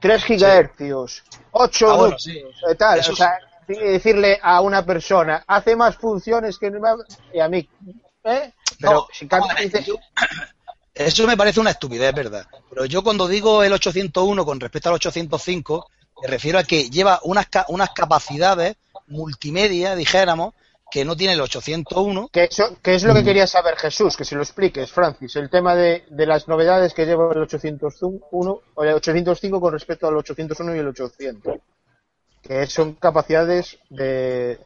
[0.00, 2.16] 3 gigahercios, 8 ah,
[2.68, 2.98] eh, tal.
[2.98, 6.72] o sea, decirle a una persona, hace más funciones que
[7.32, 7.68] y a mí.
[8.24, 8.52] ¿eh?
[8.84, 9.28] Pero si
[10.94, 12.46] Eso me parece una estupidez, ¿verdad?
[12.70, 15.90] Pero yo cuando digo el 801 con respecto al 805,
[16.22, 20.54] me refiero a que lleva unas, unas capacidades multimedia, dijéramos,
[20.90, 22.28] que no tiene el 801.
[22.32, 23.24] ¿Qué, eso, es lo que mm.
[23.24, 24.16] quería saber Jesús?
[24.16, 28.84] Que si lo expliques, Francis, el tema de, las novedades que lleva el 801 o
[28.84, 31.58] el 805 con respecto al 801 y el 800.
[32.42, 34.58] Que son capacidades de,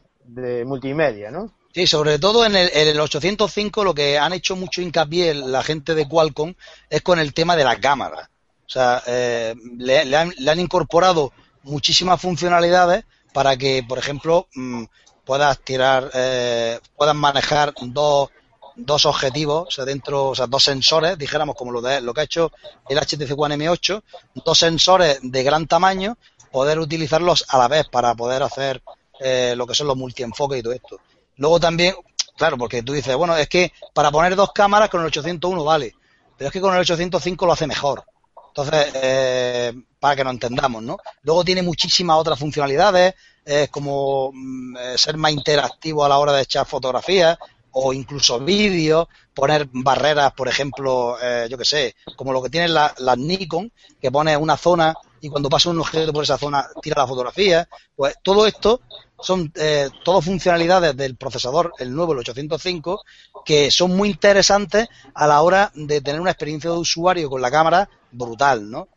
[0.65, 1.51] multimedia, ¿no?
[1.73, 5.61] Sí, sobre todo en el, en el, 805 lo que han hecho mucho hincapié la
[5.61, 6.55] gente de Qualcomm
[6.89, 8.29] es con el tema de la cámara.
[8.65, 11.31] O sea, eh, le, han, le, han, incorporado
[11.63, 14.83] muchísimas funcionalidades para que, por ejemplo, mm,
[15.25, 18.29] puedas tirar, eh, puedas manejar dos,
[18.75, 22.21] dos objetivos, o sea, dentro, o sea, dos sensores, dijéramos como lo, de, lo que
[22.21, 22.51] ha hecho
[22.87, 24.01] el HTC One M8,
[24.43, 26.17] dos sensores de gran tamaño,
[26.51, 28.81] poder utilizarlos a la vez para poder hacer
[29.19, 30.99] eh, lo que son los multienfoques y todo esto.
[31.39, 31.95] Luego también,
[32.37, 35.95] claro, porque tú dices, bueno, es que para poner dos cámaras con el 801 vale,
[36.37, 38.03] pero es que con el 805 lo hace mejor.
[38.49, 40.97] Entonces, eh, para que nos entendamos, ¿no?
[41.23, 46.33] Luego tiene muchísimas otras funcionalidades, es como mm, eh, ser más interactivo a la hora
[46.33, 47.37] de echar fotografías
[47.71, 52.73] o incluso vídeos, poner barreras, por ejemplo, eh, yo que sé, como lo que tienen
[52.73, 53.71] las Nikon,
[54.01, 57.69] que pone una zona y cuando pasa un objeto por esa zona tira la fotografía.
[57.95, 58.81] Pues todo esto
[59.21, 63.03] son eh, todas funcionalidades del procesador, el nuevo, el 805,
[63.45, 67.51] que son muy interesantes a la hora de tener una experiencia de usuario con la
[67.51, 68.87] cámara brutal, ¿no?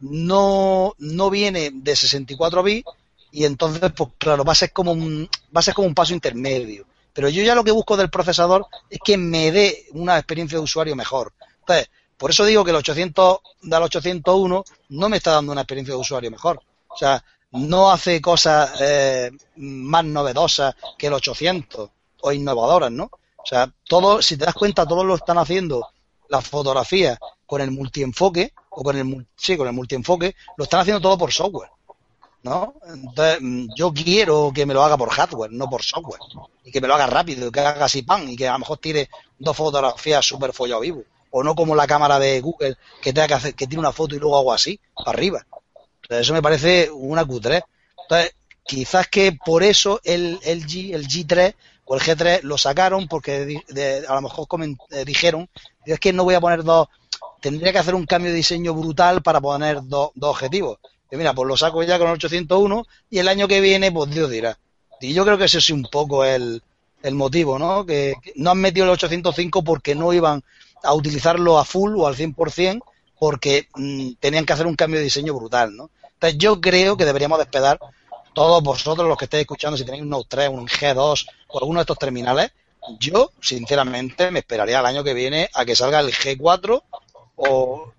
[0.00, 2.88] No, no viene de 64 bits
[3.30, 6.14] y entonces, pues claro, va a ser como un, va a ser como un paso
[6.14, 6.86] intermedio.
[7.12, 10.64] Pero yo ya lo que busco del procesador es que me dé una experiencia de
[10.64, 11.32] usuario mejor.
[11.60, 15.94] Entonces, por eso digo que el 800 del 801 no me está dando una experiencia
[15.94, 16.60] de usuario mejor.
[16.88, 17.22] O sea,
[17.52, 23.04] no hace cosas eh, más novedosas que el 800 o innovadoras, ¿no?
[23.04, 25.88] O sea, todo, si te das cuenta, todos lo están haciendo
[26.28, 31.00] las fotografías con el multienfoque o con el sí, con el multienfoque, lo están haciendo
[31.00, 31.70] todo por software.
[32.42, 32.74] ¿No?
[32.86, 36.20] Entonces, mm, yo quiero que me lo haga por hardware, no por software.
[36.62, 38.78] Y que me lo haga rápido, que haga así pan y que a lo mejor
[38.78, 39.08] tire
[39.38, 41.02] dos fotografías súper follado vivo.
[41.30, 44.14] O no como la cámara de Google que tenga que hacer, que tiene una foto
[44.14, 45.46] y luego hago así, para arriba.
[46.08, 47.62] Eso me parece una Q3.
[48.02, 53.08] Entonces, quizás que por eso el, el, G, el G3 o el G3 lo sacaron
[53.08, 53.62] porque
[54.08, 54.46] a lo mejor
[54.90, 55.48] eh, dijeron,
[55.84, 56.88] es que no voy a poner dos,
[57.40, 60.78] tendría que hacer un cambio de diseño brutal para poner dos, dos objetivos.
[61.10, 64.10] Y mira, pues lo saco ya con el 801 y el año que viene, pues
[64.10, 64.58] Dios dirá.
[65.00, 66.62] Y yo creo que ese es un poco el,
[67.02, 67.86] el motivo, ¿no?
[67.86, 70.42] Que, no han metido el 805 porque no iban
[70.82, 72.82] a utilizarlo a full o al 100%
[73.18, 75.90] porque mm, tenían que hacer un cambio de diseño brutal, ¿no?
[76.18, 77.78] Entonces yo creo que deberíamos despegar
[78.32, 81.78] todos vosotros los que estéis escuchando, si tenéis un Note 3, un G2 o alguno
[81.78, 82.50] de estos terminales,
[82.98, 86.82] yo sinceramente me esperaría el año que viene a que salga el G4
[87.36, 87.92] o,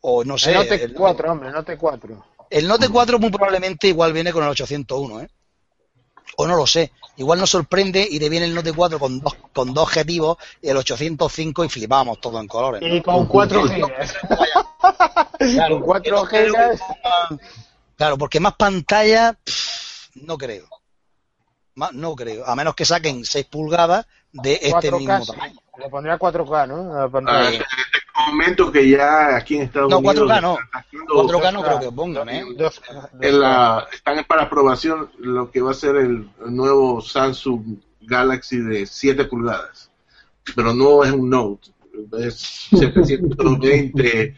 [0.00, 0.52] o no sé.
[0.52, 2.24] El Note 4, hombre, el Note 4.
[2.48, 5.28] El Note 4 muy probablemente igual viene con el 801, ¿eh?
[6.36, 6.92] O no lo sé.
[7.16, 10.68] Igual nos sorprende y te viene el Note 4 con dos, con dos objetivos y
[10.68, 12.82] el 805 y flipamos todo en colores.
[12.82, 14.14] Y con 4 gigas.
[15.38, 16.80] Claro, 4 gigas.
[17.96, 19.36] Claro, porque más pantalla,
[20.14, 20.66] no creo.
[21.92, 22.46] no creo.
[22.46, 25.60] A menos que saquen 6 pulgadas de este mismo tamaño.
[25.78, 26.94] Le pondría 4K, ¿no?
[26.94, 27.08] Ah,
[27.92, 30.28] te comento que ya aquí en Estados no, Unidos.
[30.28, 30.56] 4K no.
[30.92, 32.44] 4K no creo que pongan, ¿eh?
[33.92, 39.90] están para aprobación lo que va a ser el nuevo Samsung Galaxy de 7 pulgadas.
[40.54, 41.70] Pero no es un Note.
[42.18, 44.36] Es 720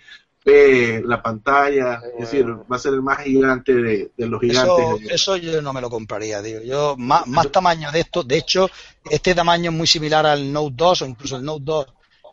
[1.04, 5.10] la pantalla, es decir, va a ser el más gigante de, los gigantes.
[5.10, 6.60] Eso, yo no me lo compraría, digo.
[6.62, 8.70] Yo, más, más tamaño de esto, de hecho,
[9.10, 11.86] este tamaño es muy similar al Note 2 o incluso el Note 2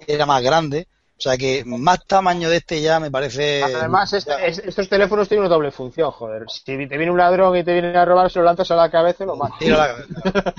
[0.08, 0.88] era más grande.
[1.18, 3.64] O sea que más tamaño de este ya me parece.
[3.64, 6.44] Además, estos teléfonos tienen una doble función, joder.
[6.50, 8.92] Si te viene un ladrón y te viene a robar, se lo lanzas a la
[8.92, 9.60] cabeza y lo matas.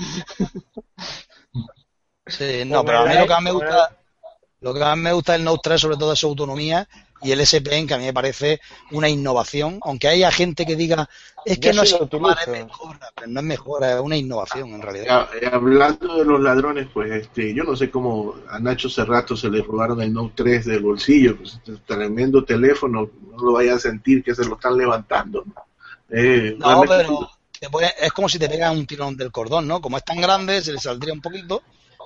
[2.25, 3.95] sí, no, pero a mí lo que más me gusta,
[4.61, 6.87] lo que más me gusta del Note 3 sobre todo es su autonomía
[7.21, 8.59] y el S Pen que a mí me parece
[8.91, 11.09] una innovación, aunque haya gente que diga
[11.45, 15.29] es que no es, mejor, no es mejor, es una innovación en realidad.
[15.41, 19.49] Eh, hablando de los ladrones, pues este, yo no sé cómo a Nacho Cerrato se
[19.49, 23.79] le robaron el Note 3 del bolsillo, pues, este tremendo teléfono, no lo vaya a
[23.79, 25.45] sentir que se lo están levantando.
[26.09, 27.29] Eh, no, pero
[27.99, 29.81] es como si te pegan un tirón del cordón, ¿no?
[29.81, 31.63] Como es tan grande, se le saldría un poquito,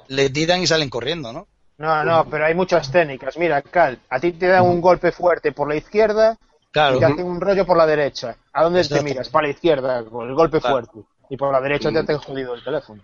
[0.07, 1.47] le tiran y salen corriendo, ¿no?
[1.81, 3.35] No, no, pero hay muchas técnicas.
[3.37, 6.37] Mira, Cal, a ti te dan un golpe fuerte por la izquierda
[6.69, 8.37] y te hacen un rollo por la derecha.
[8.53, 9.29] ¿A dónde te miras?
[9.29, 10.99] Para la izquierda, con el golpe fuerte.
[11.31, 13.01] Y por la derecha te hacen jodido el teléfono.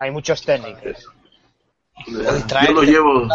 [0.00, 1.04] Hay muchas técnicas.
[2.06, 3.28] Yo lo llevo,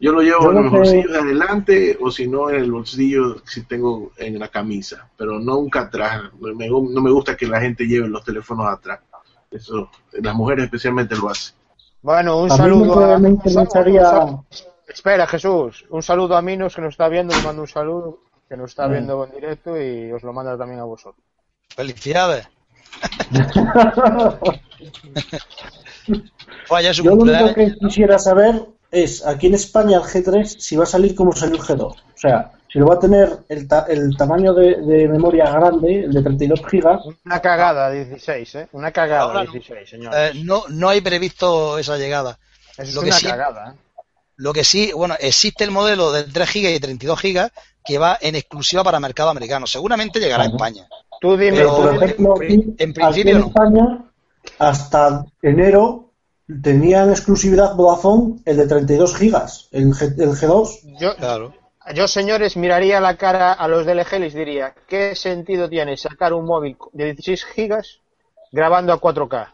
[0.00, 3.62] yo lo llevo en los bolsillos de adelante o si no en el bolsillo si
[3.62, 6.22] tengo en la camisa, pero nunca atrás.
[6.40, 9.00] no me gusta que la gente lleve los teléfonos atrás.
[9.52, 11.57] Eso, las mujeres especialmente lo hacen.
[12.02, 14.44] Bueno, un saludo a...
[14.88, 15.84] Espera, Jesús.
[15.90, 17.34] Un saludo a Minos que nos está viendo.
[17.34, 20.80] Le mando un saludo que nos está viendo en directo y os lo manda también
[20.80, 21.22] a vosotros.
[21.68, 22.48] Felicidades.
[26.94, 30.86] Yo lo único que quisiera saber es, aquí en España el G3, si va a
[30.86, 31.82] salir como salió el G2.
[31.82, 36.22] O sea, si lo va a tener el, el tamaño de, memoria grande, el de
[36.22, 37.00] 32 gigas.
[37.24, 38.68] Una cagada 16, ¿eh?
[38.72, 40.12] Una cagada 16, señor.
[40.14, 42.38] Eh, no, no hay previsto esa llegada.
[42.76, 44.02] Es lo una que cagada, ¿eh?
[44.36, 47.50] Lo que sí, bueno, existe el modelo de 3 gigas y 32 gigas
[47.84, 49.66] que va en exclusiva para mercado americano.
[49.66, 50.86] Seguramente llegará a España.
[51.20, 54.04] Tú dime, por ejemplo, en, principio en España,
[54.60, 56.12] hasta enero
[56.62, 60.98] tenían exclusividad Vodafone el de 32 gigas, el, G, el G2.
[61.00, 61.52] Yo, claro
[61.94, 66.32] yo, señores, miraría la cara a los DLG y les diría, ¿qué sentido tiene sacar
[66.32, 68.00] un móvil de 16 gigas
[68.52, 69.52] grabando a 4K?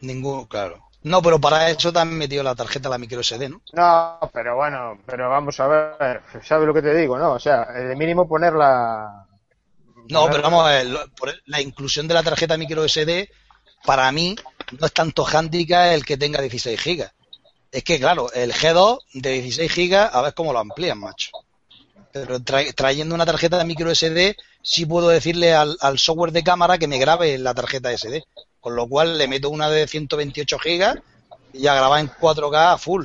[0.00, 0.84] Ninguno, claro.
[1.02, 3.60] No, pero para eso te han metido la tarjeta, la micro SD, ¿no?
[3.74, 7.32] No, pero bueno, pero vamos a ver, ¿sabes lo que te digo, no?
[7.32, 9.26] O sea, de mínimo poner la...
[10.08, 10.86] No, pero vamos a ver,
[11.46, 13.28] la inclusión de la tarjeta micro SD,
[13.84, 14.34] para mí,
[14.78, 17.12] no es tanto handicap el que tenga 16 gigas.
[17.74, 21.30] Es que, claro, el G2 de 16 gigas, a ver cómo lo amplían, macho.
[22.12, 26.78] Pero trayendo una tarjeta de micro SD, sí puedo decirle al, al software de cámara
[26.78, 28.24] que me grabe la tarjeta SD
[28.64, 30.96] con lo cual le meto una de 128 gigas
[31.52, 33.04] y ya graba en 4K full,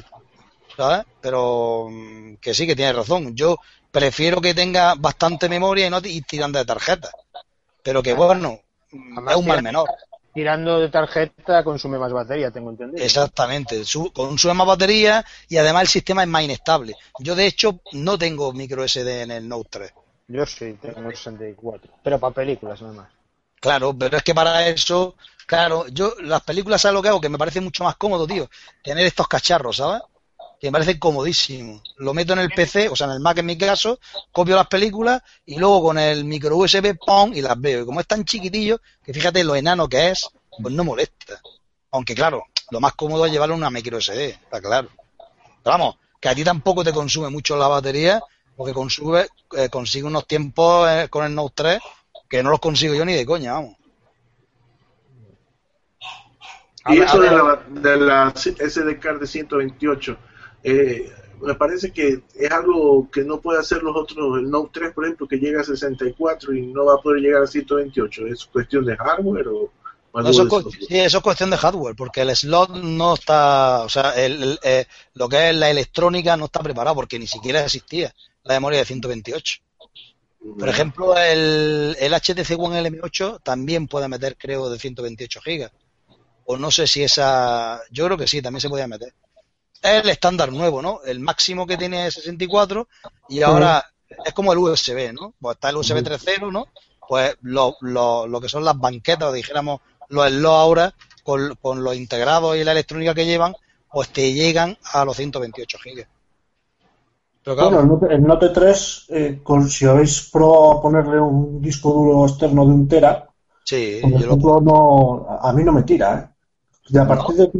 [0.77, 1.05] ¿sabes?
[1.19, 3.35] Pero mm, que sí, que tiene razón.
[3.35, 3.57] Yo
[3.91, 7.11] prefiero que tenga bastante memoria y no ir tirando de tarjeta.
[7.83, 9.89] Pero que bueno, es un mal menor.
[10.33, 13.03] Tirando de tarjeta consume más batería, tengo entendido.
[13.03, 13.81] Exactamente,
[14.13, 16.95] consume más batería y además el sistema es más inestable.
[17.19, 19.93] Yo de hecho no tengo micro SD en el Note 3.
[20.27, 23.09] Yo sí, tengo 64, pero para películas nada más.
[23.59, 25.15] Claro, pero es que para eso
[25.49, 27.19] Claro, yo las películas, ¿sabes lo que hago?
[27.19, 28.47] Que me parece mucho más cómodo, tío,
[28.83, 30.03] tener estos cacharros, ¿sabes?
[30.59, 31.81] Que me parece comodísimo.
[31.97, 33.99] Lo meto en el PC, o sea, en el Mac en mi caso,
[34.31, 37.31] copio las películas y luego con el micro USB, ¡pum!
[37.33, 37.83] y las veo.
[37.83, 40.29] Y como es tan chiquitillo, que fíjate lo enano que es,
[40.61, 41.39] pues no molesta.
[41.91, 44.89] Aunque claro, lo más cómodo es llevarlo una micro SD, está claro.
[45.63, 48.21] Pero vamos, que a ti tampoco te consume mucho la batería,
[48.57, 51.81] porque consume, eh, consigue unos tiempos eh, con el Note 3
[52.29, 53.75] que no los consigo yo ni de coña, vamos.
[56.87, 60.17] Y eso de la, de la SD card de 128,
[60.63, 64.93] eh, me parece que es algo que no puede hacer los otros, el Note 3
[64.93, 68.27] por ejemplo, que llega a 64 y no va a poder llegar a 128.
[68.27, 69.71] ¿Es cuestión de hardware o...?
[70.27, 74.59] eso, sí, eso es cuestión de hardware, porque el slot no está, o sea, el,
[74.63, 78.79] eh, lo que es la electrónica no está preparado, porque ni siquiera existía la memoria
[78.79, 79.61] de 128.
[80.57, 85.71] Por ejemplo, el, el HTC One LM8 también puede meter, creo, de 128 gigas
[86.51, 89.13] o no sé si esa, yo creo que sí, también se podía meter.
[89.81, 91.01] Es el estándar nuevo, ¿no?
[91.05, 92.87] El máximo que tiene 64
[93.29, 93.85] y ahora
[94.25, 95.33] es como el USB, ¿no?
[95.39, 96.67] Pues está el USB 3.0, ¿no?
[97.07, 101.95] Pues lo, lo, lo que son las banquetas, dijéramos, los slots ahora, con, con los
[101.95, 103.55] integrados y la electrónica que llevan,
[103.91, 106.07] pues te llegan a los 128 gigas.
[107.45, 112.71] bueno, el Note, 3, eh, con, si habéis probado ponerle un disco duro externo de
[112.71, 113.27] un tera,
[113.63, 116.35] sí, no, a mí no me tira, ¿eh?
[116.89, 117.51] De a partir de,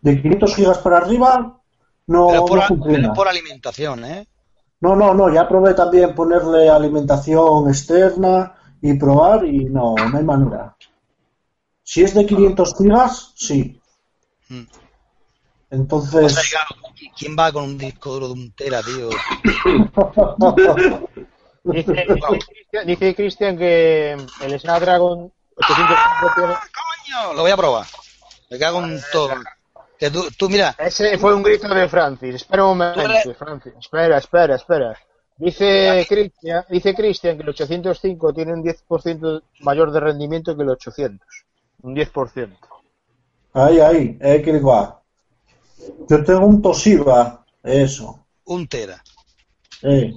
[0.00, 1.57] de 500 gigas para arriba,
[2.08, 3.12] no, pero por, funciona.
[3.12, 4.26] por alimentación, ¿eh?
[4.80, 10.24] No, no, no, ya probé también ponerle alimentación externa y probar y no, no hay
[10.24, 10.74] manera.
[11.82, 13.80] Si es de 500 gigas, sí.
[14.48, 14.64] Hmm.
[15.70, 16.54] Entonces...
[17.16, 19.10] ¿Quién va con un disco duro de un tera, tío?
[22.86, 26.54] dice Cristian que el Snapdragon 805 tiene...
[26.54, 27.34] ¡Coño!
[27.34, 27.86] Lo voy a probar.
[28.50, 29.34] Me cago en todo.
[29.98, 30.76] Que tú, mira.
[30.78, 32.36] Ese fue un grito de Francis.
[32.36, 33.74] Espera un momento, Francis.
[33.78, 34.96] Espera, espera, espera.
[35.36, 40.70] Dice Cristian, dice Cristian que el 805 tiene un 10% mayor de rendimiento que el
[40.70, 41.20] 800.
[41.82, 42.56] Un 10%.
[43.54, 45.00] Ahí, ahí, eh, que va.
[46.08, 48.26] Yo tengo un Toshiba, eso.
[48.46, 49.02] Un Tera.
[49.82, 50.12] Eh.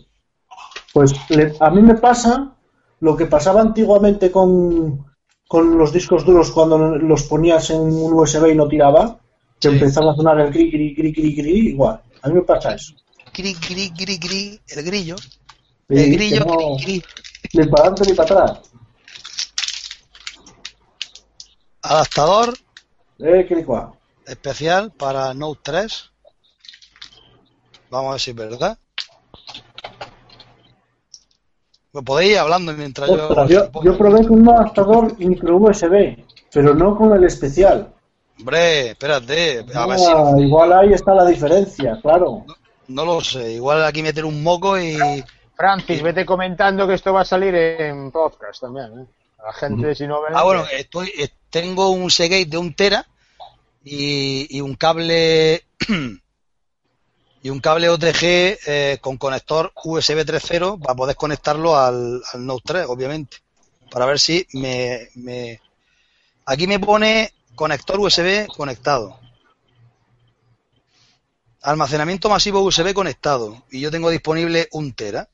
[0.93, 1.13] Pues
[1.59, 2.55] a mí me pasa
[2.99, 5.05] lo que pasaba antiguamente con,
[5.47, 9.20] con los discos duros cuando los ponías en un USB y no tiraba,
[9.62, 12.02] que empezaba a sonar el gri, gri, gri, gri, gri, igual.
[12.24, 12.93] A mí me pasa eso.
[13.34, 15.15] Gri, gri, gri, gri, el grillo.
[15.88, 17.04] el grillo, gri, gri.
[17.54, 18.71] Ni para adelante ni para atrás.
[21.84, 22.54] Adaptador.
[23.19, 23.65] Eh, ¿qué
[24.26, 26.12] Especial para Note 3.
[27.91, 28.78] Vamos a ver si es verdad.
[31.93, 33.47] Me podéis ir hablando mientras yo...
[33.84, 36.17] Yo, probé con un adaptador micro USB,
[36.52, 37.93] pero no con el especial.
[38.41, 39.63] Hombre, espérate.
[39.75, 42.43] Ah, igual ahí está la diferencia, claro.
[42.88, 43.51] No, lo sé.
[43.51, 44.97] Igual aquí meter un moco y...
[45.56, 48.88] Francis, vete comentando que esto va a salir en podcast también.
[48.99, 49.06] ¿eh?
[49.45, 50.30] La gente, si no ve...
[50.34, 53.06] Ah, bueno, estoy, eh, tengo un Seagate de un tera
[53.84, 55.63] y, y un cable
[57.43, 62.86] y un cable OTG eh, con conector USB 3.0 para poder conectarlo al, Note 3,
[62.88, 63.38] obviamente.
[63.91, 65.62] Para ver si me, me...
[66.47, 67.32] Aquí me pone
[67.62, 69.20] conector USB conectado.
[71.62, 73.66] Almacenamiento masivo USB conectado.
[73.70, 75.30] Y yo tengo disponible un tera.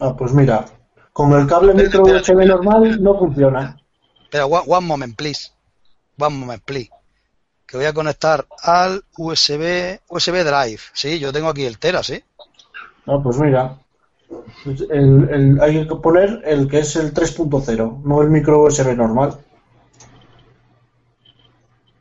[0.00, 0.66] Ah, pues mira,
[1.14, 3.74] con el cable micro USB normal no funciona.
[4.30, 5.50] Pero one moment, please.
[6.18, 6.90] One moment, please
[7.66, 10.80] que voy a conectar al USB, USB Drive.
[10.92, 12.22] Sí, yo tengo aquí el Tera, sí.
[13.06, 13.78] Ah, pues mira.
[14.90, 19.38] El, hay que poner el que es el 3.0, no el micro USB normal.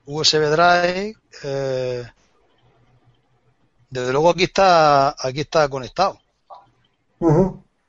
[0.06, 1.16] USB Drive.
[1.44, 2.04] Eh,
[3.90, 6.20] desde luego aquí está, aquí está conectado.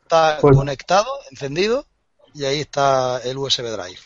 [0.02, 1.86] Está pues- conectado, encendido,
[2.34, 4.00] y ahí está el USB Drive.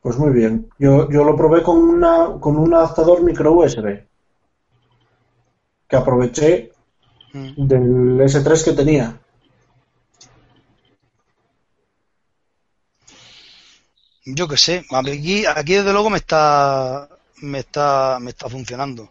[0.00, 0.68] Pues muy bien.
[0.78, 4.04] Yo, yo lo probé con, una, con un adaptador micro USB
[5.88, 6.72] que aproveché
[7.32, 7.66] mm.
[7.68, 9.20] del S3 que tenía.
[14.24, 17.08] Yo qué sé, aquí, aquí desde luego me está
[17.42, 19.08] me está me está funcionando.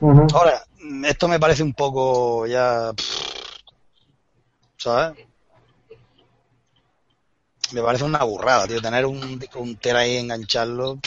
[0.00, 0.62] Ahora,
[1.04, 2.92] esto me parece un poco ya
[4.76, 5.16] ¿sabes?
[7.72, 10.98] Me parece una burrada, tío, tener un un tera ahí engancharlo.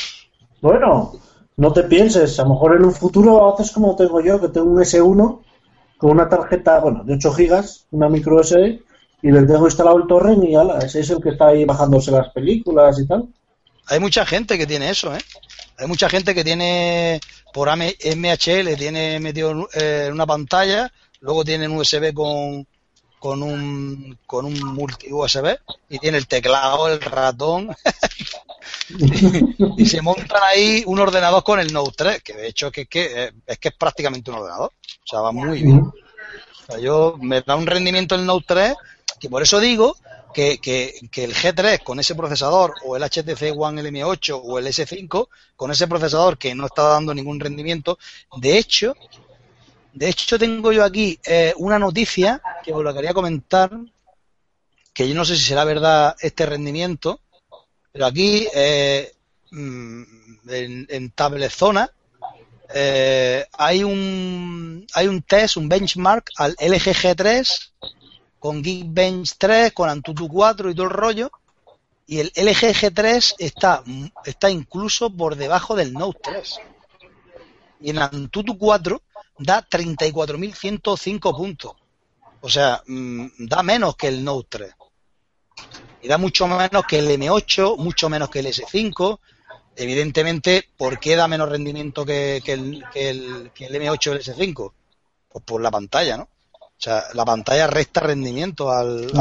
[0.61, 1.13] Bueno,
[1.55, 4.71] no te pienses, a lo mejor en un futuro haces como tengo yo, que tengo
[4.71, 5.41] un S1
[5.97, 8.81] con una tarjeta, bueno, de 8 gigas, una micro SD,
[9.21, 12.11] y le tengo instalado el torrent y ala, ese es el que está ahí bajándose
[12.11, 13.27] las películas y tal.
[13.87, 15.19] Hay mucha gente que tiene eso, ¿eh?
[15.79, 17.21] Hay mucha gente que tiene
[17.53, 22.67] por MHL, tiene metido eh, en una pantalla, luego tiene un USB con,
[23.17, 25.57] con un, con un multi USB
[25.89, 27.75] y tiene el teclado, el ratón
[29.77, 32.85] y, se montan ahí un ordenador con el Note 3, que de hecho es que,
[32.85, 34.71] que, es que es prácticamente un ordenador.
[34.71, 35.79] O sea, va muy bien.
[35.79, 35.93] O
[36.67, 38.75] sea, yo me da un rendimiento el Note 3
[39.19, 39.97] que por eso digo
[40.33, 45.71] que, el G3 con ese procesador o el HTC One LM8 o el S5 con
[45.71, 47.97] ese procesador que no está dando ningún rendimiento,
[48.37, 48.95] de hecho,
[49.93, 53.71] de hecho, tengo yo aquí eh, una noticia que os la quería comentar,
[54.93, 57.21] que yo no sé si será verdad este rendimiento,
[57.91, 59.11] pero aquí eh,
[59.51, 60.03] mm,
[60.47, 61.91] en, en Tablezona
[62.73, 67.71] eh, hay un hay un test, un benchmark al LG G3
[68.39, 71.31] con Geekbench 3, con Antutu 4 y todo el rollo.
[72.07, 73.83] Y el LG G3 está,
[74.25, 76.59] está incluso por debajo del Note 3.
[77.81, 79.01] Y en Antutu 4
[79.37, 81.73] da 34.105 puntos.
[82.41, 84.75] O sea, mm, da menos que el Note 3.
[86.01, 89.19] Y da mucho menos que el M8, mucho menos que el S5.
[89.75, 94.21] Evidentemente, ¿por qué da menos rendimiento que, el, que, el, que el M8 o el
[94.21, 94.73] S5?
[95.29, 96.29] Pues por la pantalla, ¿no?
[96.79, 99.11] O sea, la pantalla resta rendimiento al...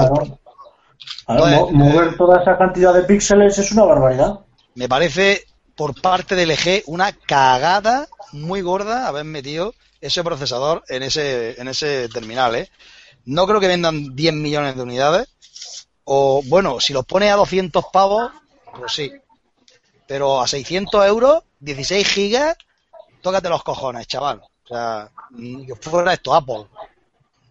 [1.27, 4.39] mover toda esa cantidad de píxeles es una barbaridad.
[4.77, 5.45] Me parece,
[5.75, 11.67] por parte del LG, una cagada muy gorda haber metido ese procesador en ese, en
[11.67, 12.71] ese terminal, ¿eh?
[13.25, 15.29] No creo que vendan 10 millones de unidades.
[16.05, 18.31] O, bueno, si los pone a 200 pavos,
[18.79, 19.13] pues sí.
[20.07, 22.57] Pero a 600 euros, 16 gigas,
[23.21, 24.43] tócate los cojones, chaval.
[24.65, 25.11] O sea,
[25.67, 26.67] que fuera esto Apple.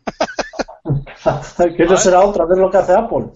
[1.77, 3.27] que no será otra vez lo que hace Apple.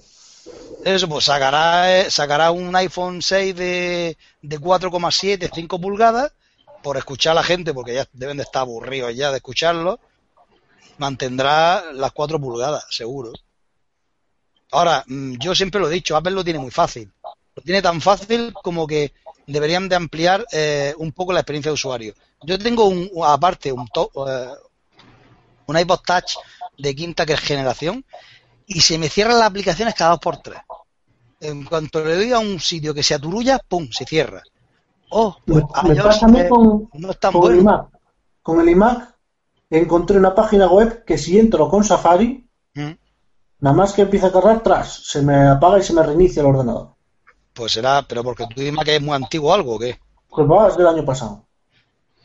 [0.84, 6.34] Eso, pues sacará, eh, sacará un iPhone 6 de, de 4,7, 5 pulgadas
[6.82, 10.00] por escuchar a la gente, porque ya deben de estar aburridos ya de escucharlo,
[10.98, 13.32] mantendrá las 4 pulgadas, seguro.
[14.72, 17.12] Ahora, mm, yo siempre lo he dicho, Apple lo tiene muy fácil.
[17.56, 19.14] Lo tiene tan fácil como que
[19.46, 22.14] deberían de ampliar eh, un poco la experiencia de usuario.
[22.44, 23.88] Yo tengo un, aparte un,
[24.28, 24.48] eh,
[25.68, 26.38] un iPod Touch
[26.82, 28.06] de quinta generación
[28.66, 30.60] y se me cierran las aplicaciones cada dos por tres.
[31.40, 33.88] En cuanto le doy a un sitio que se aturulla, ¡pum!
[33.92, 34.44] se cierra.
[35.10, 37.88] Oh, pues me, pasa a mí con, con, el iMac.
[38.42, 39.16] Con el iMac
[39.70, 42.92] encontré una página web que si entro con Safari, mm.
[43.60, 46.48] nada más que empieza a cargar, tras, se me apaga y se me reinicia el
[46.48, 46.96] ordenador.
[47.54, 50.00] Pues será, pero porque tu iMac es muy antiguo o algo, ¿o qué?
[50.30, 51.46] Pues va, es del año pasado.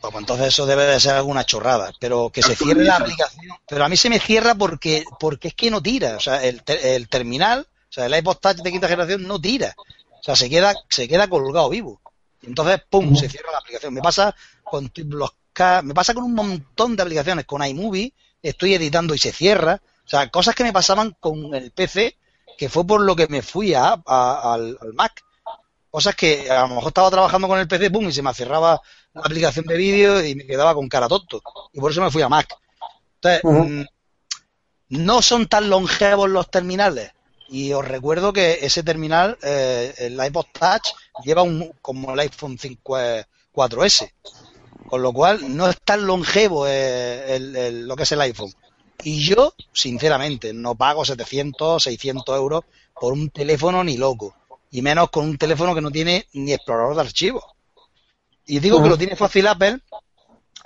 [0.01, 3.57] Pues entonces eso debe de ser alguna chorrada, pero que se cierre la aplicación.
[3.67, 6.61] Pero a mí se me cierra porque, porque es que no tira, o sea, el,
[6.67, 10.49] el terminal, o sea, el iPod Touch de quinta generación no tira, o sea, se
[10.49, 11.99] queda, se queda colgado vivo.
[12.43, 13.93] Entonces, ¡pum!, se cierra la aplicación.
[13.93, 14.91] Me pasa con
[15.83, 19.81] me pasa con un montón de aplicaciones, con iMovie, estoy editando y se cierra.
[20.05, 22.17] O sea, cosas que me pasaban con el PC,
[22.57, 25.23] que fue por lo que me fui a, al, Mac.
[25.89, 28.81] Cosas que a lo mejor estaba trabajando con el PC, ¡pum!, y se me cerraba
[29.13, 31.41] la aplicación de vídeo y me quedaba con cara tonto.
[31.73, 32.55] Y por eso me fui a Mac.
[33.15, 33.83] Entonces, mm,
[34.89, 37.11] no son tan longevos los terminales.
[37.49, 42.57] Y os recuerdo que ese terminal, eh, el iPod Touch, lleva un como el iPhone
[42.59, 42.97] 5,
[43.53, 44.13] 4S.
[44.87, 47.39] Con lo cual no es tan longevo eh,
[47.71, 48.53] lo que es el iPhone.
[49.03, 52.63] Y yo, sinceramente, no pago 700, 600 euros
[52.99, 54.35] por un teléfono ni loco.
[54.71, 57.43] Y menos con un teléfono que no tiene ni explorador de archivos.
[58.45, 59.79] Y digo que lo tiene fácil Apple.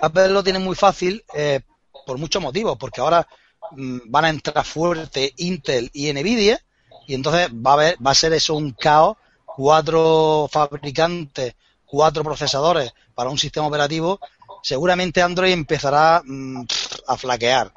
[0.00, 1.60] Apple lo tiene muy fácil eh,
[2.06, 2.76] por muchos motivos.
[2.78, 3.26] Porque ahora
[3.72, 6.60] mm, van a entrar fuerte Intel y Nvidia
[7.06, 13.30] y entonces va a, va a ser eso un caos, cuatro fabricantes, cuatro procesadores para
[13.30, 14.20] un sistema operativo,
[14.62, 16.64] seguramente Android empezará mm,
[17.06, 17.72] a flaquear.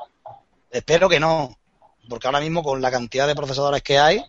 [0.69, 1.57] Espero que no,
[2.07, 4.23] porque ahora mismo con la cantidad de procesadores que hay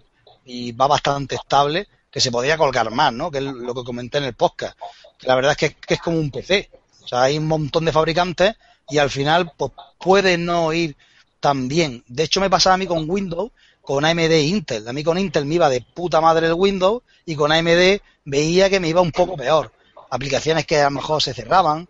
[0.47, 3.30] y va bastante estable, que se podría colgar más, ¿no?
[3.30, 4.78] Que es lo que comenté en el podcast.
[5.18, 6.70] Que la verdad es que, es como un PC.
[7.03, 8.55] O sea, hay un montón de fabricantes
[8.88, 10.97] y al final pues, puede no ir
[11.40, 12.05] tan bien.
[12.07, 13.51] De hecho, me pasaba a mí con Windows,
[13.82, 14.88] con AMD e Intel.
[14.88, 18.70] A mí con Intel me iba de puta madre el Windows y con AMD veía
[18.70, 19.72] que me iba un poco peor.
[20.11, 21.88] Aplicaciones que a lo mejor se cerraban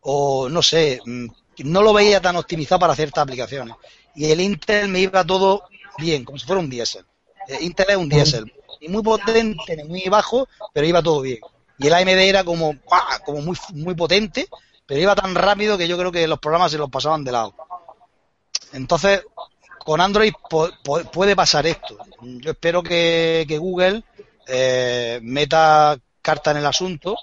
[0.00, 1.26] o no sé, mm,
[1.64, 3.74] no lo veía tan optimizado para ciertas aplicaciones.
[4.14, 5.64] Y el Intel me iba todo
[5.98, 7.04] bien, como si fuera un diésel.
[7.48, 11.40] Eh, Intel es un diésel, ni muy potente muy bajo, pero iba todo bien.
[11.78, 12.76] Y el AMD era como,
[13.24, 14.48] como muy, muy potente,
[14.86, 17.54] pero iba tan rápido que yo creo que los programas se los pasaban de lado.
[18.72, 19.22] Entonces,
[19.84, 20.32] con Android
[21.12, 21.96] puede pasar esto.
[22.20, 24.02] Yo espero que, Google
[24.46, 27.16] eh, meta carta en el asunto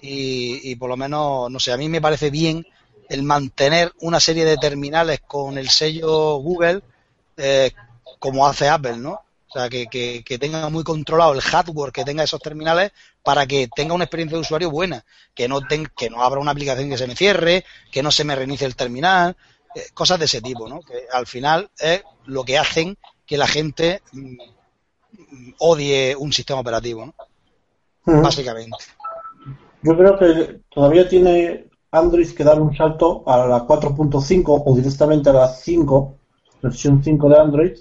[0.00, 2.66] y, y, por lo menos, no sé, a mí me parece bien
[3.08, 6.82] el mantener una serie de terminales con el sello Google
[7.36, 7.72] eh,
[8.18, 9.22] como hace Apple, ¿no?
[9.48, 12.92] O sea, que, que, tenga muy controlado el hardware que tenga esos terminales
[13.22, 15.60] para que tenga una experiencia de usuario buena, que no,
[15.96, 18.76] que no abra una aplicación que se me cierre, que no se me reinicie el
[18.76, 19.36] terminal,
[19.74, 20.80] eh, cosas de ese tipo, ¿no?
[20.80, 24.36] Que al final es lo que hacen que la gente mm,
[25.58, 27.14] odie un sistema operativo, ¿no?
[28.22, 28.76] Básicamente.
[29.82, 35.30] Yo creo que todavía tiene Android que dar un salto a la 4.5 o directamente
[35.30, 36.16] a la 5,
[36.62, 37.78] versión 5 de Android,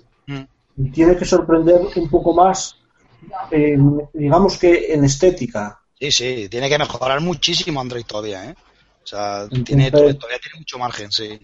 [0.93, 2.78] tiene que sorprender un poco más,
[4.13, 5.80] digamos que en estética.
[5.99, 8.55] Sí, sí, tiene que mejorar muchísimo Android todavía, ¿eh?
[9.03, 11.39] O sea, tiene, todavía tiene mucho margen, sí.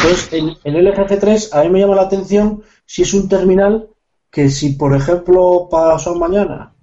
[0.00, 3.88] Pues el, el LG 3 a mí me llama la atención si es un terminal
[4.30, 6.74] que si, por ejemplo, pasó mañana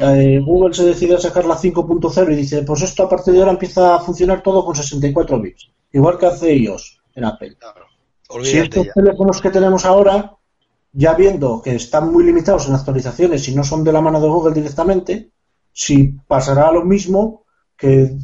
[0.00, 3.40] eh, Google se decide a sacar la 5.0 y dice, pues esto a partir de
[3.40, 7.56] ahora empieza a funcionar todo con 64 bits, igual que hace ellos en Apple.
[8.44, 10.36] si estos teléfonos que tenemos ahora,
[10.92, 14.28] ya viendo que están muy limitados en actualizaciones y no son de la mano de
[14.28, 15.30] Google directamente,
[15.72, 17.44] si pasará lo mismo
[17.76, 18.18] que,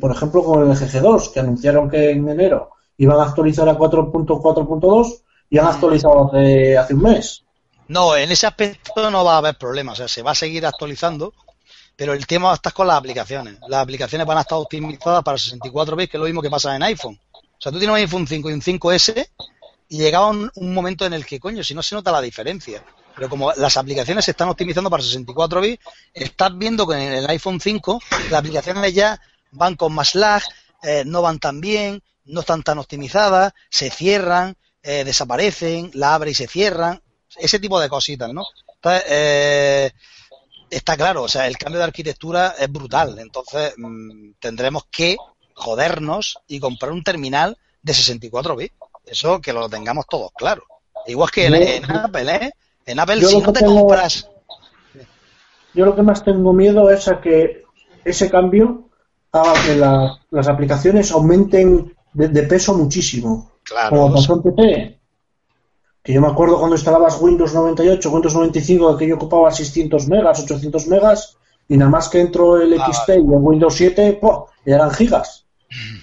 [0.00, 5.22] por ejemplo, con el GG2, que anunciaron que en enero iban a actualizar a 4.4.2
[5.50, 7.44] y han actualizado hace, hace un mes.
[7.88, 10.64] No, en ese aspecto no va a haber problemas, o sea, se va a seguir
[10.64, 11.34] actualizando,
[11.96, 13.58] pero el tema va a estar con las aplicaciones.
[13.68, 16.74] Las aplicaciones van a estar optimizadas para 64 bits, que es lo mismo que pasa
[16.74, 17.20] en iPhone.
[17.32, 19.28] O sea, tú tienes un iPhone 5 y un 5S
[19.94, 22.82] y llegaba un, momento en el que, coño, si no se nota la diferencia.
[23.14, 27.30] Pero como las aplicaciones se están optimizando para 64 bits, estás viendo que en el
[27.30, 29.20] iPhone 5 las aplicaciones ya
[29.52, 30.42] van con más lag,
[30.82, 36.32] eh, no van tan bien, no están tan optimizadas, se cierran, eh, desaparecen, la abre
[36.32, 37.00] y se cierran
[37.36, 38.44] ese tipo de cositas, ¿no?
[38.74, 39.92] Entonces, eh,
[40.70, 45.16] está claro, o sea, el cambio de arquitectura es brutal, entonces mm, tendremos que
[45.54, 48.74] jodernos y comprar un terminal de 64 bits.
[49.06, 50.64] Eso que lo tengamos todos claro.
[51.06, 52.52] Igual que en, Apple, ¿eh?
[52.86, 54.28] En Apple, si no te compras.
[55.74, 57.64] Yo lo que más tengo miedo es a que
[58.04, 58.88] ese cambio
[59.32, 59.76] haga que
[60.30, 63.52] las aplicaciones aumenten de, peso muchísimo.
[63.64, 63.90] Claro.
[63.90, 65.00] Como pasó en PC
[66.04, 70.38] que yo me acuerdo cuando instalabas Windows 98, Windows 95, que yo ocupaba 600 megas,
[70.38, 74.50] 800 megas, y nada más que entró el ah, XP y el Windows 7, ¡po!
[74.66, 75.43] eran gigas.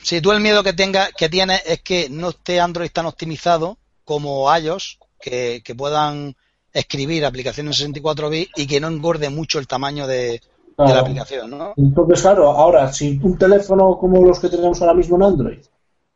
[0.03, 3.77] Sí, tú el miedo que tenga, que tienes es que no esté Android tan optimizado
[4.03, 6.35] como iOS, que, puedan
[6.73, 10.41] escribir aplicaciones 64 bits y que no engorde mucho el tamaño de,
[10.77, 11.73] la aplicación, ¿no?
[11.77, 15.59] Entonces, claro, ahora, si un teléfono como los que tenemos ahora mismo en Android,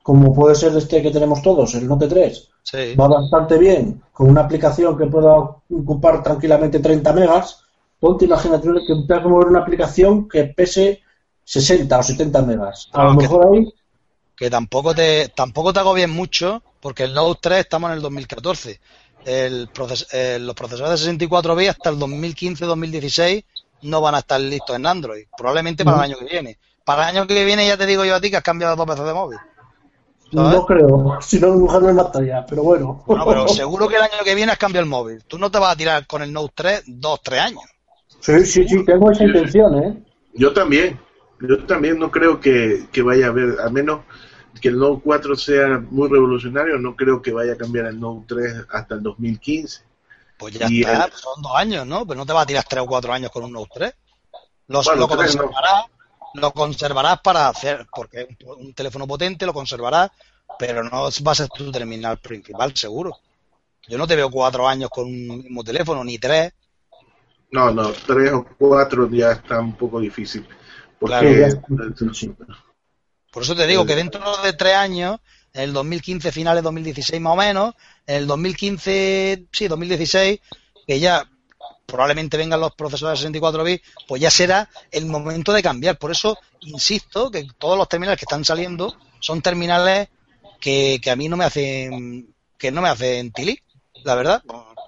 [0.01, 2.49] como puede ser este que tenemos todos, el Note 3,
[2.99, 7.62] va bastante bien con una aplicación que pueda ocupar tranquilamente 30 megas.
[7.99, 11.01] Ponte, imagínate que que mover una aplicación que pese
[11.45, 12.89] 60 o 70 megas.
[12.91, 13.73] A lo mejor ahí.
[14.35, 18.79] Que tampoco te, tampoco te bien mucho, porque el Note 3 estamos en el 2014.
[19.25, 19.69] El
[20.11, 23.43] eh, los procesadores de 64 bits hasta el 2015-2016
[23.83, 25.25] no van a estar listos en Android.
[25.37, 26.57] Probablemente para el año que viene.
[26.83, 28.85] Para el año que viene ya te digo yo a ti que has cambiado dos
[28.85, 29.39] veces de móvil.
[30.31, 33.03] No creo, si no dibujarlo en pantalla, pero bueno.
[33.07, 35.23] No, pero seguro que el año que viene has cambiado el móvil.
[35.25, 37.63] Tú no te vas a tirar con el Note 3 dos, tres años.
[38.19, 40.03] Sí, sí, sí, tengo esa intención, ¿eh?
[40.33, 40.99] Yo también.
[41.47, 44.01] Yo también no creo que, vaya a haber, a menos
[44.61, 48.35] que el Note 4 sea muy revolucionario, no creo que vaya a cambiar el Note
[48.35, 49.83] 3 hasta el 2015.
[50.37, 52.05] Pues ya está, son dos años, ¿no?
[52.05, 53.93] Pero no te vas a tirar tres o cuatro años con un Note 3.
[54.67, 55.85] Los, lo, conservarás,
[56.33, 60.11] lo conservarás para hacer, porque un, un teléfono potente lo conservarás
[60.57, 63.17] pero no va a ser tu terminal principal, seguro.
[63.87, 66.53] Yo no te veo cuatro años con un mismo teléfono, ni tres.
[67.51, 70.47] No, no, tres o cuatro ya está un poco difícil.
[70.99, 71.53] Porque,
[73.31, 75.19] Por eso te digo que dentro de tres años,
[75.53, 77.75] en el 2015, finales 2016 más o menos,
[78.07, 80.39] en el 2015, sí, 2016,
[80.87, 81.29] que ya
[81.85, 85.97] probablemente vengan los procesadores de 64 bits, pues ya será el momento de cambiar.
[85.97, 90.09] Por eso insisto que todos los terminales que están saliendo son terminales
[90.59, 93.59] que, a mí no me hacen que no me hacen tilí,
[94.03, 94.43] la verdad.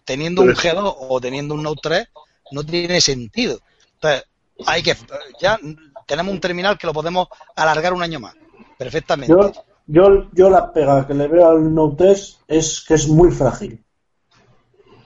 [0.05, 2.07] Teniendo un G2 o teniendo un Note 3
[2.51, 3.59] no tiene sentido.
[3.95, 4.23] Entonces,
[4.65, 4.95] hay que
[5.39, 5.59] ya
[6.07, 8.33] tenemos un terminal que lo podemos alargar un año más,
[8.77, 9.31] perfectamente.
[9.31, 9.51] Yo,
[9.85, 13.83] yo, yo la pega que le veo al Note 3 es que es muy frágil.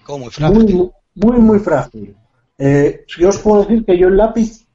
[0.06, 0.92] ¿Cómo muy frágil?
[1.16, 2.16] muy, muy frágil.
[2.58, 4.66] Eh, yo os puedo decir que yo el lápiz,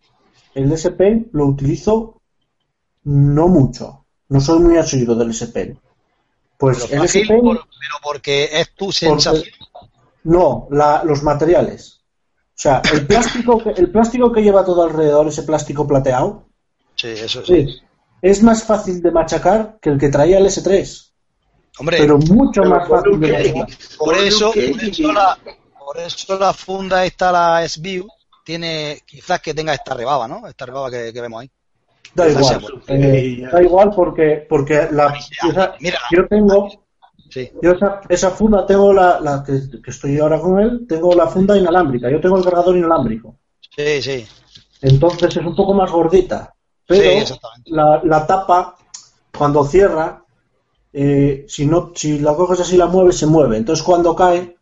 [0.54, 2.20] el SP, lo utilizo
[3.04, 4.04] no mucho.
[4.28, 5.78] No soy muy asiduo del SP.
[6.58, 9.44] Pues el SP, pero porque es tu sensación.
[10.24, 11.95] no, los materiales.
[12.56, 16.46] O sea, el plástico, que, el plástico que lleva todo alrededor, ese plástico plateado,
[16.94, 17.82] sí, eso sí.
[18.22, 21.12] es más fácil de machacar que el que traía el S3.
[21.78, 23.66] Hombre, pero mucho más fácil de machacar.
[23.98, 25.38] Por eso, por eso la,
[25.78, 28.08] por eso la funda esta, la S-View,
[28.42, 30.48] tiene quizás que tenga esta rebaba, ¿no?
[30.48, 31.50] Esta rebaba que, vemos ahí.
[32.14, 35.14] Da igual, eh, da igual porque, porque la,
[35.80, 36.85] mira, yo tengo,
[37.62, 39.60] yo esa, esa, funda tengo la, la que,
[39.90, 43.36] estoy ahora con él, tengo la funda inalámbrica, yo tengo el cargador inalámbrico.
[43.76, 44.26] Sí, sí.
[44.82, 46.54] Entonces es un poco más gordita,
[46.86, 47.24] pero
[47.66, 48.76] la, la, tapa,
[49.36, 50.22] cuando cierra,
[50.92, 53.56] eh, si no, si la coges así la mueves, se mueve.
[53.56, 54.56] Entonces cuando cae,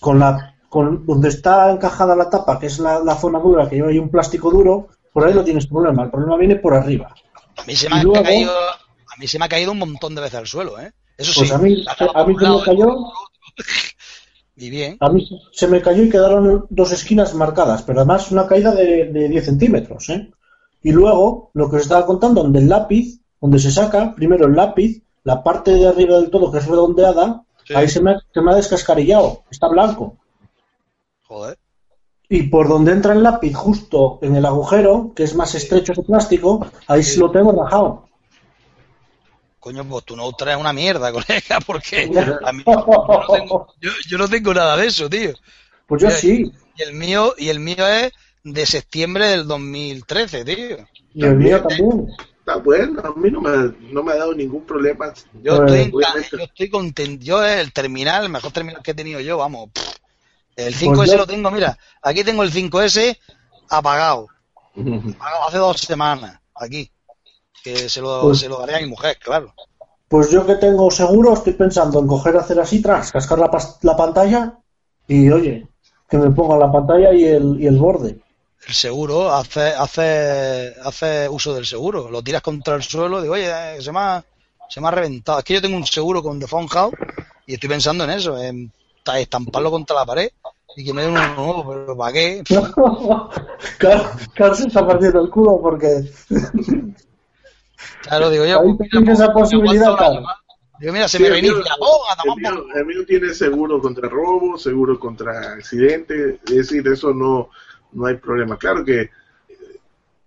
[0.00, 3.88] con la con donde está encajada la tapa, que es la, zona dura, que lleva
[3.88, 6.04] ahí un plástico duro, por ahí no tienes problema.
[6.04, 7.12] El problema viene por arriba.
[7.56, 10.20] A mí se me, ha, caído, a mí se me ha caído un montón de
[10.20, 10.92] veces al suelo, ¿eh?
[11.20, 11.54] Eso pues sí.
[11.54, 12.86] A mí, a mí se me cayó.
[14.56, 14.98] Y bien.
[15.00, 19.06] A mí se me cayó y quedaron dos esquinas marcadas, pero además una caída de,
[19.06, 20.30] de 10 centímetros, ¿eh?
[20.82, 24.54] Y luego, lo que os estaba contando, donde el lápiz, donde se saca, primero el
[24.54, 27.42] lápiz, la parte de arriba del todo que es redondeada,
[27.74, 30.16] Ahí se me, se me ha descascarillado, está blanco.
[31.26, 31.58] Joder.
[32.28, 36.02] Y por donde entra el lápiz, justo en el agujero, que es más estrecho ese
[36.02, 37.18] plástico, ahí sí.
[37.18, 38.08] lo tengo rajado.
[39.60, 42.10] Coño, pues tú no traes una mierda, colega, porque
[42.44, 43.66] a mí, yo, no tengo,
[44.08, 45.32] yo, no tengo, nada de eso, tío.
[45.86, 46.50] Pues yo sí.
[46.76, 50.88] Y el mío, y el mío es de septiembre del 2013, tío.
[51.12, 52.08] Y el mío también
[52.58, 55.12] bueno, a mí no me, no me ha dado ningún problema.
[55.42, 55.92] Yo estoy,
[56.32, 59.70] yo estoy contento, yo el terminal, el mejor terminal que he tenido yo, vamos.
[60.56, 63.18] El 5S pues lo tengo, mira, aquí tengo el 5S
[63.68, 64.28] apagado.
[64.74, 66.90] apagado hace dos semanas, aquí.
[67.62, 69.54] Que se lo, pues, se lo daré a mi mujer, claro.
[70.08, 73.50] Pues yo que tengo seguro, estoy pensando en coger, hacer así, tras, cascar la,
[73.82, 74.58] la pantalla
[75.06, 75.68] y oye,
[76.08, 78.18] que me ponga la pantalla y el, y el borde
[78.66, 82.10] el seguro, hace, hace, hace uso del seguro.
[82.10, 83.50] Lo tiras contra el suelo, digo, oye,
[83.80, 84.24] se me, ha,
[84.68, 85.38] se me ha reventado.
[85.38, 86.94] Es que yo tengo un seguro con The Phone House
[87.46, 88.70] y estoy pensando en eso, en
[89.16, 90.30] estamparlo contra la pared
[90.76, 92.44] y que me den uno nuevo, pero ¿para qué?
[93.78, 96.08] Carlos se está partiendo el culo porque.
[98.02, 98.60] Claro, digo yo.
[98.60, 99.96] Ahí tienes esa posibilidad,
[100.80, 101.74] Digo, mira, se me reinicia.
[102.74, 107.50] el, mío, tiene seguro contra robo, seguro contra accidente, es decir, eso no,
[107.92, 108.56] no hay problema.
[108.56, 109.10] Claro que eh,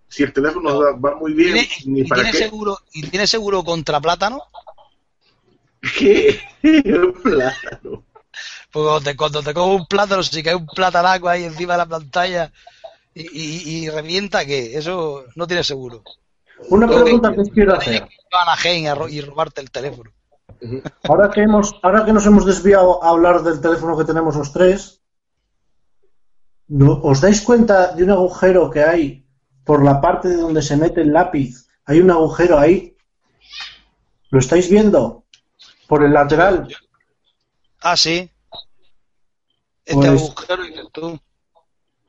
[0.08, 4.44] si el teléfono va, muy bien, ¿y tiene seguro ¿Y tiene seguro contra plátano?
[5.98, 6.40] ¿Qué?
[7.24, 8.04] plátano.
[8.72, 12.52] Pues cuando te, cojo un plátano, si cae un plátano ahí encima de la pantalla
[13.14, 14.78] y, revienta, ¿qué?
[14.78, 16.04] Eso no tiene seguro.
[16.70, 18.08] Una pregunta que, os quiero hacer.
[19.10, 20.12] y robarte el teléfono.
[21.04, 24.54] Ahora que, hemos, ahora que nos hemos desviado a hablar del teléfono que tenemos los
[24.54, 25.04] tres,
[26.68, 29.26] ¿No, ¿Os dais cuenta de un agujero que hay
[29.64, 31.68] por la parte de donde se mete el lápiz?
[31.86, 32.96] Hay un agujero ahí.
[34.30, 35.26] ¿Lo estáis viendo?
[35.88, 36.68] Por el lateral.
[37.82, 38.30] Ah, sí.
[39.86, 41.20] Este pues, agujero y tú.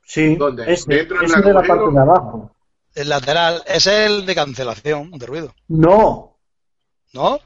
[0.06, 0.72] Sí, ¿Dónde?
[0.72, 2.53] Ese, de la parte de abajo.
[2.94, 5.54] El lateral, ese es el de cancelación de ruido.
[5.68, 6.38] No.
[7.12, 7.40] ¿No?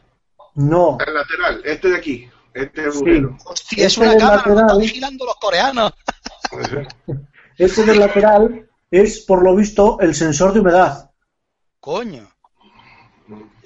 [0.55, 0.99] No.
[1.05, 2.30] El lateral, este de aquí.
[2.53, 3.36] Este agujero.
[3.44, 5.92] Hostia, es una cámara, lateral, están vigilando los coreanos.
[7.59, 11.11] Este del lateral es, por lo visto, el sensor de humedad.
[11.80, 12.30] Coño.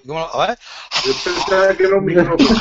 [0.06, 0.58] ¿Cómo A ver.
[1.04, 2.60] Yo pensaba que era un micrófono.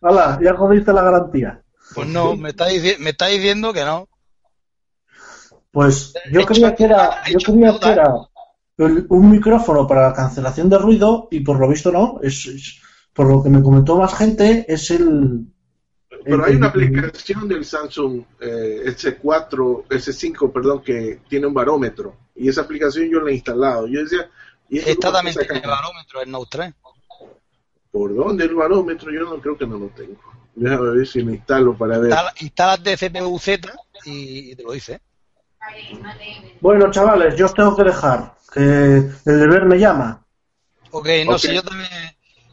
[0.00, 1.62] Hala, ya jodiste la garantía.
[1.94, 2.66] Pues no, me está,
[2.98, 4.08] me está diciendo que no.
[5.72, 8.14] Pues yo creía que era, yo creía que era
[8.76, 12.18] un micrófono para la cancelación de ruido y por lo visto no.
[12.22, 12.80] Es, es,
[13.12, 15.46] por lo que me comentó más gente, es el,
[16.24, 22.16] pero hay una aplicación del Samsung eh, S4, S5, perdón, que tiene un barómetro.
[22.34, 23.86] Y esa aplicación yo la he instalado.
[23.86, 24.28] Yo decía.
[24.68, 26.74] ¿y cómo también tiene barómetro, el Note 3.
[27.90, 29.12] ¿Por dónde el barómetro?
[29.12, 30.16] Yo no creo que no lo tengo.
[30.54, 32.10] Déjame ver si lo instalo para ver.
[32.10, 33.72] Instala- Instalas de CPU-Z
[34.04, 35.00] y, y te lo dice.
[36.60, 40.24] Bueno, chavales, yo os tengo que dejar, que el deber me llama.
[40.90, 41.88] Ok, no sé, yo también,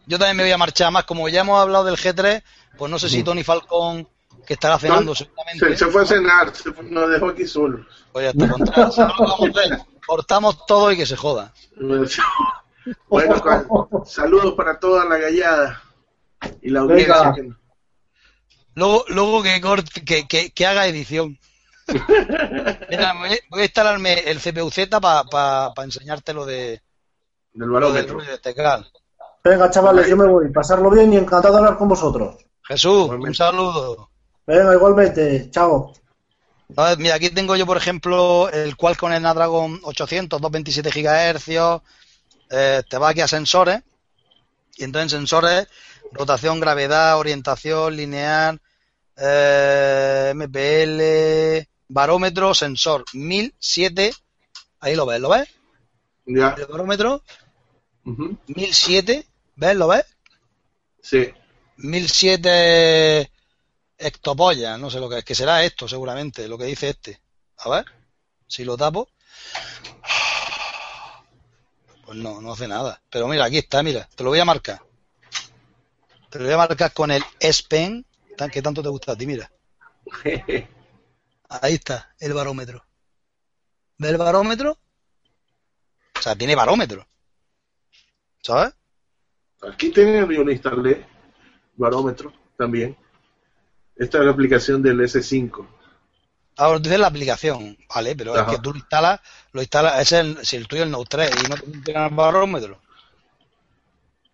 [0.05, 1.03] yo también me voy a marchar más.
[1.05, 2.43] Como ya hemos hablado del G3,
[2.77, 4.07] pues no sé si Tony Falcón,
[4.45, 7.85] que estará cenando seguramente, Se, se fue a cenar, se fue- nos dejó aquí solos.
[8.11, 9.79] pues ya está contra- ¿sabes lo que vamos a hacer?
[10.05, 11.53] Cortamos todo y que se joda.
[13.09, 15.81] Bueno, con- saludos para toda la gallada
[16.61, 17.31] y la audiencia.
[17.35, 17.57] Venga.
[18.75, 21.37] Luego, luego que, corte- que, que, que haga edición.
[22.89, 26.81] Mira, voy, voy a instalarme el CPU-Z para enseñarte lo de
[27.53, 28.21] del barómetro.
[28.21, 28.89] de Tecal.
[29.43, 30.49] Venga, chavales, yo me voy.
[30.51, 32.35] Pasarlo bien y encantado de hablar con vosotros.
[32.63, 33.29] Jesús, Igualmente.
[33.29, 34.09] un saludo.
[34.45, 35.49] Venga, igualmente.
[35.51, 35.93] Chao.
[36.75, 41.81] A ver, mira, aquí tengo yo, por ejemplo, el Qualcomm Snapdragon 800, 227 GHz.
[42.49, 43.81] Eh, te va aquí a sensores.
[44.75, 45.67] Y entonces en sensores,
[46.11, 48.59] rotación, gravedad, orientación, lineal,
[49.15, 54.13] eh, MPL, barómetro, sensor, 1007.
[54.79, 55.49] Ahí lo ves, ¿lo ves?
[56.25, 56.55] Ya.
[56.57, 57.23] El barómetro,
[58.05, 59.25] ujú, 1007.
[59.55, 59.75] ¿Ves?
[59.75, 60.05] ¿Lo ves?
[61.01, 61.33] Sí.
[61.77, 63.31] 1007
[63.97, 67.19] hectopollas, no sé lo que es, que será esto seguramente, lo que dice este.
[67.57, 67.85] A ver,
[68.47, 69.09] si lo tapo.
[72.05, 73.01] Pues no, no hace nada.
[73.09, 74.81] Pero mira, aquí está, mira, te lo voy a marcar.
[76.29, 78.05] Te lo voy a marcar con el S Pen,
[78.51, 79.51] que tanto te gusta a ti, mira.
[81.49, 82.83] Ahí está, el barómetro.
[83.97, 84.77] ¿Ves el barómetro?
[86.17, 87.07] O sea, tiene barómetro.
[88.41, 88.73] ¿Sabes?
[89.61, 91.05] Aquí tengo yo instalé,
[91.75, 92.95] barómetro también.
[93.95, 95.67] Esta es la aplicación del S5.
[96.57, 98.51] Ahora dices la aplicación, vale, pero Ajá.
[98.51, 99.19] es que tú lo instalas,
[99.51, 102.15] lo instalas, ese es el, si el tuyo es el Note 3 y no el
[102.15, 102.79] barómetro.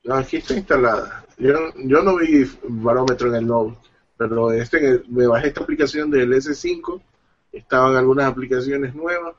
[0.09, 1.25] Aquí está instalada.
[1.37, 3.77] Yo, yo no vi barómetro en el Note,
[4.29, 7.01] pero este me bajé esta aplicación del S5.
[7.51, 9.35] Estaban algunas aplicaciones nuevas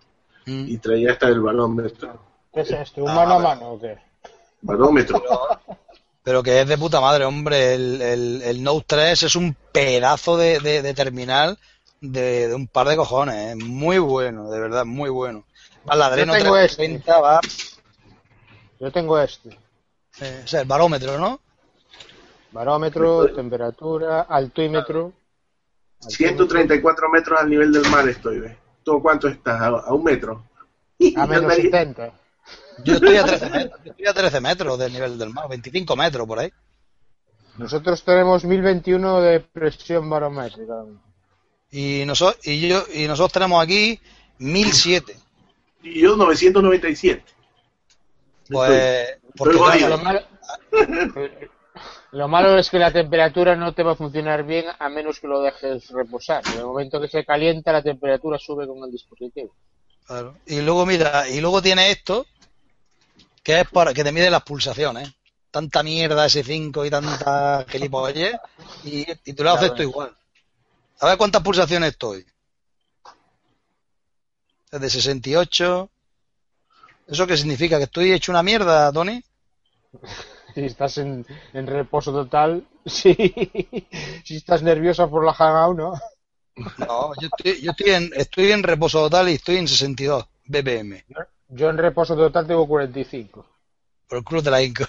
[0.47, 0.65] Mm.
[0.69, 2.21] y traía esta del barómetro.
[2.53, 3.03] ¿Qué es esto?
[3.03, 3.97] ¿Un mano a mano o qué?
[4.61, 5.23] Barómetro.
[6.23, 7.73] Pero que es de puta madre, hombre.
[7.75, 11.59] El, el, el Note 3 es un pedazo de, de, de terminal
[12.03, 13.57] de, de un par de cojones.
[13.57, 15.45] Es muy bueno, de verdad, muy bueno.
[15.89, 17.41] Va la Adreno Yo tengo 330 va,
[18.81, 19.49] Yo tengo este.
[20.21, 21.41] eh, o sea, el barómetro, ¿no?
[22.55, 25.13] Barómetro, temperatura, altímetro.
[25.99, 28.57] 134 metros al nivel del mar estoy, ¿ves?
[28.85, 29.61] ¿Tú cuánto estás?
[29.61, 30.45] ¿A, a un metro?
[31.17, 32.13] A menos Andaría- 70.
[32.85, 35.97] Yo estoy a 13 metros, yo estoy a 13 metros del nivel del mar, 25
[35.97, 36.53] metros por ahí.
[37.57, 40.85] Nosotros tenemos 1021 de presión barométrica.
[41.71, 43.99] Y, noso- y, yo, y nosotros tenemos aquí
[44.39, 45.17] 1007.
[45.83, 47.25] Y yo 997.
[48.51, 49.89] Pues, porque claro.
[49.89, 50.21] Lo malo,
[52.15, 55.27] lo malo es que la temperatura no te va a funcionar bien a menos que
[55.27, 56.45] lo dejes reposar.
[56.47, 59.53] En el momento que se calienta, la temperatura sube con el dispositivo.
[60.07, 60.37] Claro.
[60.47, 62.25] Y luego mira, y luego tiene esto,
[63.43, 65.13] que es para que te mide las pulsaciones.
[65.51, 68.37] Tanta mierda S5 y tanta gilipollez,
[68.85, 70.17] y, y tú lo haces esto igual.
[71.01, 72.25] A ver cuántas pulsaciones estoy.
[74.71, 75.91] Es de 68.
[77.09, 77.79] ¿Eso qué significa?
[77.79, 79.21] ¿Que estoy hecho una mierda, Tony?
[80.55, 83.15] Si estás en, en reposo total, sí.
[84.25, 85.95] Si estás nerviosa por la Hangout, ¿no?
[86.79, 91.05] No, yo estoy, yo estoy en, estoy en reposo total y estoy en 62 BPM.
[91.49, 93.47] Yo en reposo total tengo 45.
[94.09, 94.85] Por el cruz de la Inco.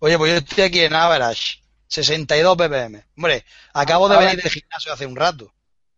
[0.00, 1.62] Oye, pues yo estoy aquí en average.
[1.86, 3.04] 62 ppm.
[3.16, 3.44] Hombre,
[3.74, 5.52] acabo de venir del gimnasio hace un rato.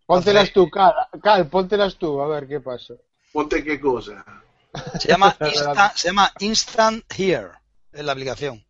[0.06, 0.92] Póntelas tú, Cal,
[1.22, 2.94] Cal, póntelas tú, a ver qué pasa.
[3.32, 4.24] Ponte qué cosa.
[5.00, 7.50] Se llama Instant, se llama Instant Here.
[7.92, 8.64] Es la aplicación.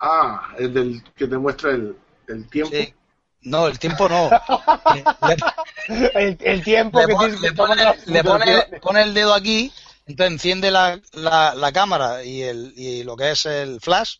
[0.00, 1.96] Ah, el del que te muestra el,
[2.28, 2.74] el tiempo.
[2.74, 2.94] Sí.
[3.42, 4.30] No, el tiempo no.
[5.26, 9.72] Le, El, el tiempo le que que le pone- le pone- pone el dedo aquí,
[10.06, 14.16] entonces enciende la, la, la cámara y, el, y lo que es el flash,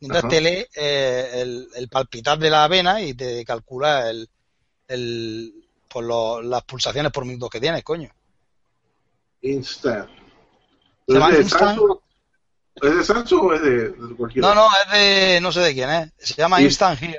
[0.00, 0.28] y entonces Ajá.
[0.30, 4.28] te lee eh, el, el palpitar de la vena y te calcula el,
[4.88, 5.52] el,
[5.88, 8.10] pues lo- las pulsaciones por minuto que tienes, coño.
[9.44, 10.08] Instant.
[10.08, 10.14] Se
[11.06, 11.62] ¿Es llama de Instant.
[11.78, 11.98] Samsung?
[12.82, 15.74] ¿Es de Samsung o es de, de cualquier No, no, es de, no sé de
[15.74, 16.12] quién es.
[16.18, 16.64] Se llama Sí.
[16.64, 17.18] Instant Here.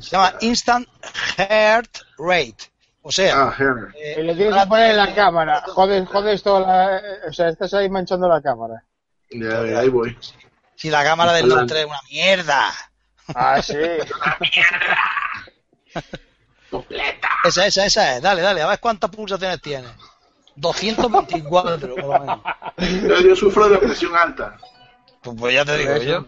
[0.00, 0.88] Se llama Instant
[1.36, 2.70] Heart Rate.
[3.04, 3.56] O sea, Ah,
[3.96, 5.62] eh, le tienes que poner en la cámara.
[5.66, 8.84] Joder, joder, esto, la, o sea, estás ahí manchando la cámara.
[9.30, 10.16] Ya, ya, ahí voy.
[10.76, 12.72] Si la cámara del Note 3 es una mierda.
[13.34, 13.74] Ah, sí.
[16.70, 17.28] Completa.
[17.44, 18.22] Esa, esa, esa es.
[18.22, 19.88] Dale, dale, a ver cuántas pulsaciones tiene.
[20.56, 22.40] 224, por lo menos.
[22.78, 24.56] Yo, yo sufro de presión alta.
[25.22, 26.24] Pues, pues ya te digo yo.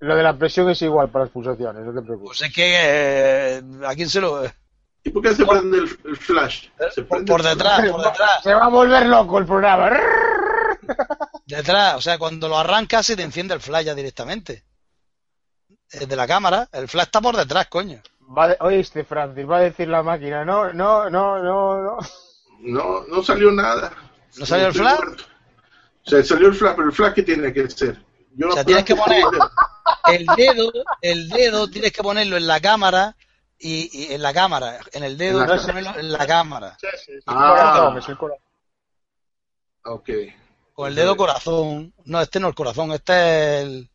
[0.00, 2.38] Lo de la presión es igual para las pulsaciones, no te preocupes.
[2.38, 4.42] Pues es que eh, a quién se lo.
[5.04, 6.68] ¿Y por qué se prende el, el flash?
[6.94, 8.42] Se Por, prende por el detrás, por detrás.
[8.42, 9.90] Se va a volver loco el programa.
[11.46, 14.64] Detrás, o sea, cuando lo arrancas se te enciende el flash ya directamente.
[15.92, 18.00] Eh, De la cámara, el flash está por detrás, coño.
[18.36, 20.44] Va de- Oíste, Francis, va a decir la máquina.
[20.44, 21.98] No, no, no, no, no.
[22.62, 23.92] No, no salió nada.
[24.36, 24.98] ¿No salió el flash?
[26.06, 28.02] O sea, salió el flash, pero el flash, ¿qué tiene que ser?
[28.34, 29.24] Yo O sea, tienes que poner
[30.10, 33.14] el dedo, el dedo tienes que ponerlo en la cámara
[33.58, 36.26] y, y en la cámara, en el dedo En la tienes que ponerlo en la
[36.26, 36.78] cámara.
[37.26, 37.50] Ah.
[37.56, 38.44] Corazón, es el corazón.
[39.84, 40.08] Ok.
[40.74, 41.92] Con el dedo corazón.
[42.04, 43.90] No, este no es el corazón, este es el,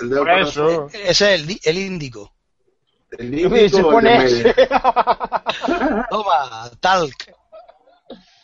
[0.00, 0.70] El dedo Por corazón.
[0.70, 0.88] eso.
[0.92, 2.32] ese es el, el índico.
[3.18, 4.54] El Y índico se o el pone de.
[6.10, 7.34] Toma, talc.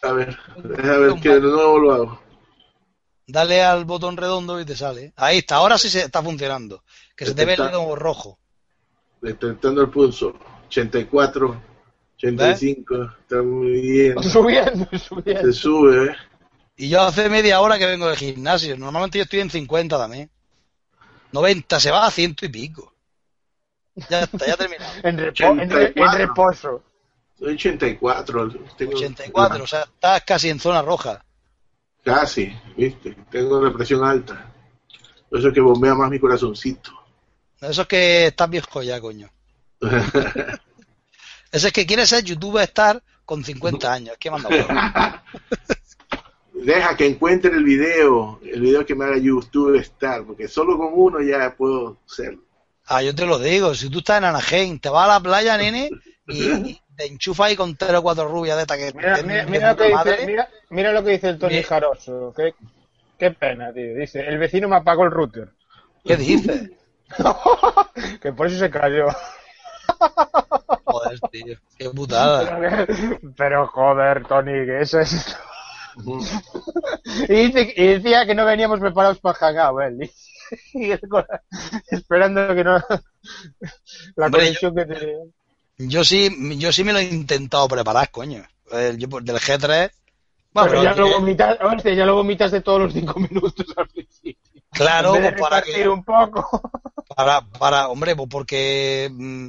[0.03, 2.21] A ver, a ver que de nuevo lo hago.
[3.27, 5.13] Dale al botón redondo y te sale.
[5.17, 6.83] Ahí está, ahora sí se está funcionando.
[7.17, 8.39] Que se te ve el dedo rojo.
[9.21, 10.35] Detectando el pulso.
[10.69, 11.63] 84,
[12.17, 13.05] 85.
[13.21, 14.23] Está muy bien.
[14.23, 15.53] Subiendo, Se subiendo.
[15.53, 16.17] sube, ¿eh?
[16.77, 18.77] Y yo hace media hora que vengo del gimnasio.
[18.79, 20.31] Normalmente yo estoy en 50 también.
[21.33, 22.95] 90, se va a ciento y pico.
[24.09, 24.93] Ya está, ya terminado.
[25.03, 26.83] En, repo- en, re- en reposo.
[27.39, 28.51] Soy 84.
[28.77, 31.25] Tengo, 84, o sea, estás casi en zona roja.
[32.03, 33.17] Casi, ¿viste?
[33.31, 34.53] Tengo la presión alta.
[35.31, 36.91] Eso es que bombea más mi corazoncito.
[37.61, 39.31] Eso es que estás viejo ya, coño.
[41.53, 44.17] Ese es que quiere ser youtuber estar con 50 años.
[44.19, 44.49] Que manda.
[46.55, 50.89] Deja que encuentre el video, el video que me haga YouTube estar, porque solo con
[50.93, 52.37] uno ya puedo ser.
[52.87, 53.75] Ah, yo te lo digo.
[53.77, 55.89] Si tú estás en Anaheim, te vas a la playa, nene,
[56.27, 59.47] y, y te enchufas ahí con tres o cuatro rubias de estas que Mira, mira,
[59.47, 61.63] mira lo que dice, mira, mira lo que dice el Tony.
[61.63, 62.35] Jaroso.
[62.37, 62.55] Qué,
[63.17, 63.95] qué pena, tío.
[63.95, 65.49] Dice, el vecino me apagó el router.
[66.05, 66.71] ¿Qué dices?
[68.21, 69.07] que por eso se cayó.
[70.85, 71.57] Joder, tío.
[71.79, 72.87] Qué putada.
[73.37, 75.37] Pero joder, Tony, que eso es...
[77.29, 80.11] y, dice, y decía que no veníamos preparados para Hangout, él.
[80.73, 81.27] Y con-
[81.91, 82.79] esperando que no...
[84.17, 85.17] La Hombre, conexión que tenía.
[85.79, 88.45] Yo sí, yo sí me lo he intentado preparar, coño.
[88.73, 89.91] El- yo por- del G3.
[90.53, 93.67] Bueno, Pero ya pero- lo vomitas, hostia, ya lo vomitas de todos los cinco minutos
[93.77, 94.43] al principio.
[94.73, 96.61] claro, de pues para que, un poco.
[97.17, 99.49] para, para, hombre, pues porque mm,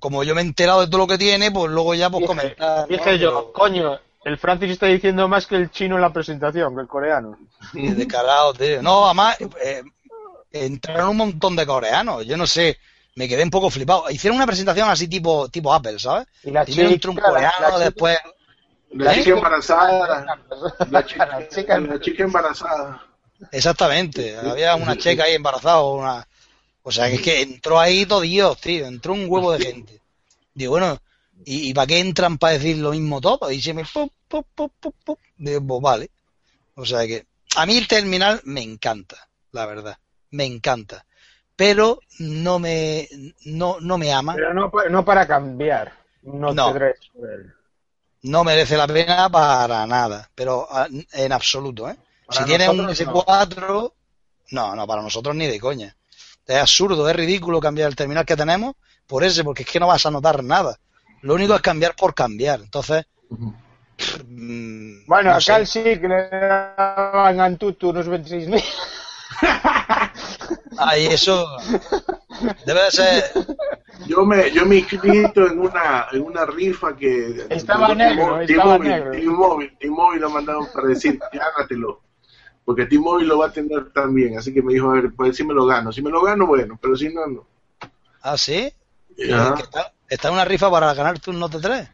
[0.00, 2.26] como yo me he enterado de todo lo que tiene, pues luego ya pues Dije,
[2.26, 2.80] comentar.
[2.80, 2.86] ¿no?
[2.96, 6.82] dije yo, coño, el Francis está diciendo más que el chino en la presentación, que
[6.82, 7.38] el coreano.
[7.72, 8.82] Y descarado, tío.
[8.82, 9.82] No, además, eh,
[10.50, 12.26] entraron un montón de coreanos.
[12.26, 12.78] Yo no sé,
[13.18, 14.08] me quedé un poco flipado.
[14.10, 16.28] Hicieron una presentación así tipo, tipo Apple, ¿sabes?
[16.44, 18.16] Y la Primero un coreano, después.
[18.92, 19.18] La ¿Eh?
[19.24, 20.24] chica embarazada.
[20.88, 23.04] La chica, La chica- la chica embarazada.
[23.50, 24.36] Exactamente.
[24.36, 26.26] Había una checa ahí embarazada o una.
[26.84, 28.86] O sea, que es que entró ahí todo Dios, tío.
[28.86, 30.00] Entró un huevo de gente.
[30.54, 30.98] Digo, bueno,
[31.44, 33.50] ¿y, y para qué entran para decir lo mismo todo?
[33.50, 33.84] Y se me.
[33.84, 35.18] pop, pop, pop, pop.
[35.36, 36.10] Digo, pues vale.
[36.76, 37.26] O sea que.
[37.56, 39.98] A mí el terminal me encanta, la verdad.
[40.30, 41.04] Me encanta.
[41.58, 43.08] Pero no me.
[43.46, 44.34] No, no me ama.
[44.36, 45.92] Pero no, no para cambiar.
[46.22, 46.72] No, No.
[46.72, 46.94] te.
[48.22, 50.30] No merece la pena para nada.
[50.36, 51.96] Pero ah, en absoluto, ¿eh?
[52.26, 53.92] Para si tienes un nosotros, S4,
[54.52, 54.76] no.
[54.76, 55.96] no, para nosotros ni de coña.
[56.46, 58.74] Es absurdo, es ridículo cambiar el terminal que tenemos
[59.08, 60.78] por ese, porque es que no vas a notar nada.
[61.22, 62.60] Lo único es cambiar por cambiar.
[62.60, 63.04] Entonces,
[64.28, 65.56] mm, Bueno, no acá sé.
[65.56, 68.62] el sí que le daban Antutu unos 26.000.
[70.78, 71.46] Ay, eso
[72.64, 73.24] debe de ser.
[74.06, 78.78] Yo me, yo me he inscrito en una, en una rifa que Estaba negro, estaba
[78.78, 79.10] negro.
[79.10, 82.00] T-Mobile, T-Mobile lo mandaron para decir, gánatelo.
[82.64, 84.38] Porque T-Mobile lo va a tener también.
[84.38, 85.90] Así que me dijo, a ver, pues si me lo gano.
[85.92, 87.46] Si me lo gano, bueno, pero si no, no.
[88.22, 88.72] Ah, sí.
[89.16, 91.88] Está, está en una rifa para ganarte un Note 3.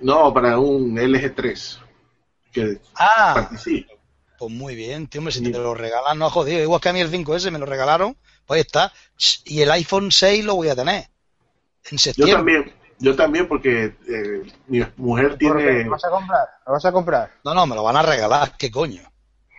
[0.00, 1.78] No, para un LG3.
[2.52, 3.99] Que Ah, participe.
[4.40, 5.20] Pues muy bien, tío.
[5.20, 6.62] Hombre, si te lo regalan, no ha jodido.
[6.62, 8.16] Igual que a mí el 5S me lo regalaron,
[8.46, 8.90] pues ahí está.
[9.44, 11.04] Y el iPhone 6 lo voy a tener.
[11.90, 12.36] En Yo septiembre.
[12.36, 15.84] también, yo también porque eh, mi mujer tiene...
[15.84, 16.48] ¿Lo vas a comprar?
[16.66, 17.30] ¿Lo vas a comprar?
[17.44, 18.56] No, no, me lo van a regalar.
[18.56, 19.02] ¿Qué coño?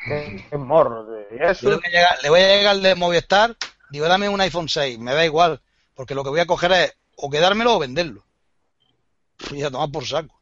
[0.04, 1.06] Qué, qué morro.
[1.06, 1.38] tío.
[1.38, 1.70] ¿Y Yo eso?
[1.70, 3.56] le voy, a llegar, le voy a llegar de Movistar,
[3.92, 5.62] digo, dame un iPhone 6, me da igual,
[5.94, 8.26] porque lo que voy a coger es o quedármelo o venderlo.
[9.52, 10.41] Y a tomar por saco.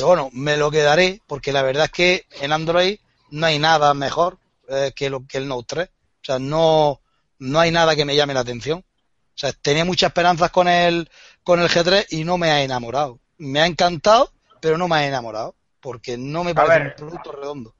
[0.00, 2.98] Pero bueno, me lo quedaré, porque la verdad es que en Android
[3.30, 5.88] no hay nada mejor eh, que, lo, que el Note 3.
[5.88, 7.02] O sea, no,
[7.38, 8.78] no hay nada que me llame la atención.
[8.78, 11.10] O sea, tenía muchas esperanzas con el,
[11.42, 13.20] con el G3 y no me ha enamorado.
[13.36, 14.32] Me ha encantado,
[14.62, 15.54] pero no me ha enamorado.
[15.80, 17.74] Porque no me parece un producto redondo.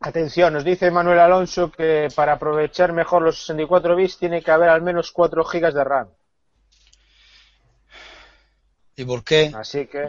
[0.00, 4.70] Atención, nos dice Manuel Alonso que para aprovechar mejor los 64 bits tiene que haber
[4.70, 6.08] al menos 4 GB de RAM.
[8.96, 9.52] ¿Y por qué?
[9.54, 10.06] Así que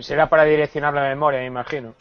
[0.00, 1.94] será para direccionar la memoria, me imagino.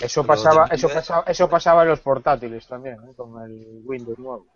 [0.00, 3.14] Eso pasaba, eso pasaba, eso pasaba en los portátiles también, ¿eh?
[3.16, 4.46] con el Windows nuevo.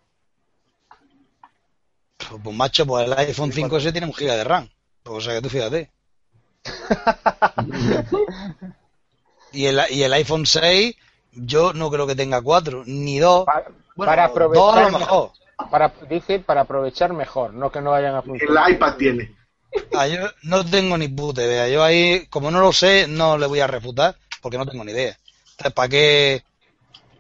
[2.17, 4.69] Pues, pues macho, pues el iPhone 5S tiene un giga de RAM.
[5.03, 5.91] Pues, o sea que tú fíjate.
[9.53, 10.97] y, el, y el iPhone 6,
[11.33, 13.45] yo no creo que tenga 4, ni 2.
[13.97, 14.79] Para, aprovechar.
[14.79, 15.31] a lo mejor.
[15.71, 18.69] Para, dice para aprovechar mejor, no que no vayan a funcionar.
[18.69, 19.40] El iPad tiene.
[19.95, 21.69] Ah, yo no tengo ni puta idea.
[21.69, 24.93] Yo ahí, como no lo sé, no le voy a refutar porque no tengo ni
[24.93, 25.19] idea.
[25.53, 26.43] Entonces, ¿para qué?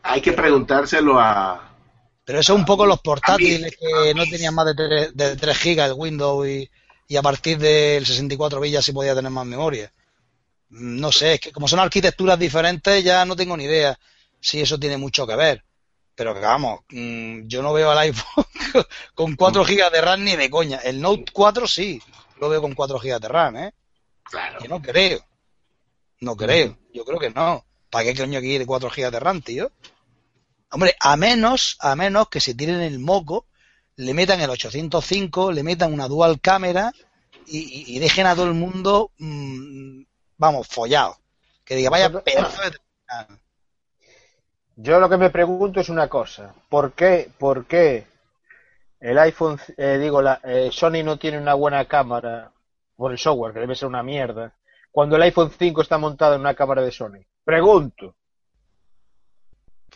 [0.02, 1.68] Hay que preguntárselo a.
[2.24, 5.58] Pero eso es un poco los portátiles que no tenían más de 3, de 3
[5.58, 6.70] gigas el Windows y,
[7.08, 9.92] y a partir del 64 bits ya sí podía tener más memoria.
[10.70, 13.98] No sé, es que como son arquitecturas diferentes ya no tengo ni idea
[14.40, 15.64] si eso tiene mucho que ver.
[16.14, 18.44] Pero que vamos, mm, yo no veo al iPhone
[19.14, 20.78] con 4 GB de RAM ni de coña.
[20.78, 22.00] El Note 4 sí,
[22.40, 23.74] lo veo con 4 GB de RAM, ¿eh?
[24.22, 24.60] Claro.
[24.60, 25.24] Yo no creo.
[26.20, 26.76] No creo.
[26.92, 27.64] Yo creo que no.
[27.90, 29.70] ¿Para qué coño quiere 4 GB de RAM, tío?
[30.70, 33.46] Hombre, a menos, a menos que se tiren el moco
[34.00, 36.92] le metan el 805, le metan una dual cámara
[37.46, 40.02] y, dejen a todo el mundo, mm,
[40.38, 41.18] vamos, follado.
[41.64, 42.78] Que diga, vaya pedazo de...
[44.76, 46.54] Yo lo que me pregunto es una cosa.
[46.68, 48.06] ¿Por qué, por qué
[49.00, 52.52] el iPhone, eh, digo, la, eh, Sony no tiene una buena cámara
[52.96, 54.54] por el software, que debe ser una mierda,
[54.92, 57.24] cuando el iPhone 5 está montado en una cámara de Sony?
[57.44, 58.14] Pregunto.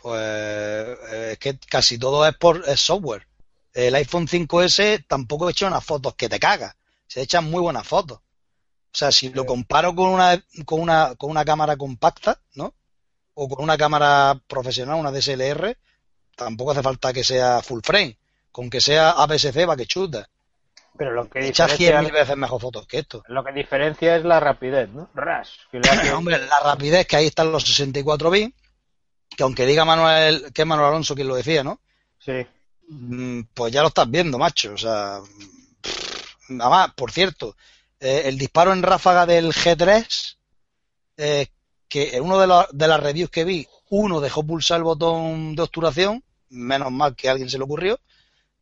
[0.00, 3.26] Pues eh, es que casi todo es por software
[3.74, 6.74] el iPhone 5S tampoco echa unas fotos que te cagas.
[7.06, 8.18] Se echan muy buenas fotos.
[8.18, 12.72] O sea, si lo comparo con una, con una, con una cámara compacta, ¿no?
[13.34, 15.76] O con una cámara profesional, una DSLR,
[16.36, 18.16] tampoco hace falta que sea full frame.
[18.54, 20.28] Con que sea APS-C va que chuta.
[20.96, 23.24] Pero lo que Echa 100 mil veces mejor fotos que esto.
[23.26, 25.10] Lo que diferencia es la rapidez, ¿no?
[25.12, 25.50] Ras.
[26.16, 28.54] Hombre, la rapidez, que ahí están los 64 bits,
[29.36, 31.80] que aunque diga Manuel, que es Manuel Alonso quien lo decía, ¿no?
[32.20, 32.46] Sí.
[32.90, 34.72] Mm, pues ya lo estás viendo, macho.
[34.72, 35.18] O sea,
[36.50, 37.56] nada más, por cierto,
[37.98, 40.36] eh, el disparo en ráfaga del G3,
[41.16, 41.48] eh,
[41.88, 45.62] que en uno de, de las reviews que vi, uno dejó pulsar el botón de
[45.62, 47.98] obturación, menos mal que a alguien se le ocurrió,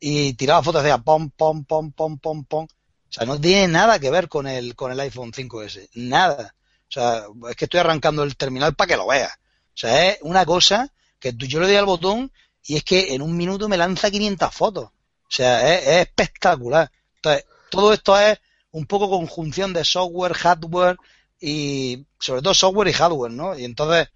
[0.05, 2.65] y tiraba fotos de pom, pom, pom, pom, pom, pom.
[2.65, 5.91] O sea, no tiene nada que ver con el, con el iPhone 5S.
[5.95, 6.57] Nada.
[6.89, 9.33] O sea, es que estoy arrancando el terminal para que lo veas.
[9.33, 12.33] O sea, es una cosa que yo le doy al botón
[12.65, 14.87] y es que en un minuto me lanza 500 fotos.
[14.87, 14.91] O
[15.29, 16.91] sea, es, espectacular.
[17.15, 18.41] Entonces, todo esto es
[18.73, 20.97] un poco conjunción de software, hardware
[21.41, 23.57] y sobre todo software y hardware, ¿no?
[23.57, 24.09] Y entonces,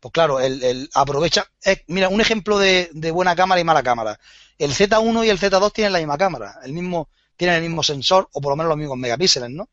[0.00, 1.50] pues claro, el, aprovecha.
[1.86, 4.20] mira, un ejemplo de, buena cámara y mala cámara.
[4.58, 8.28] El Z1 y el Z2 tienen la misma cámara, el mismo, tienen el mismo sensor,
[8.32, 9.68] o por lo menos los mismos megapíxeles, ¿no?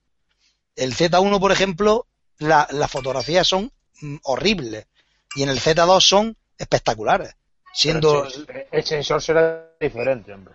[0.75, 2.07] El Z1, por ejemplo,
[2.37, 3.71] las fotografías son
[4.01, 4.87] mm, horribles.
[5.35, 7.35] Y en el Z2 son espectaculares
[7.73, 8.27] siendo
[8.71, 10.53] el, sensor será diferente hombre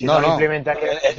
[0.00, 1.16] no, no, es,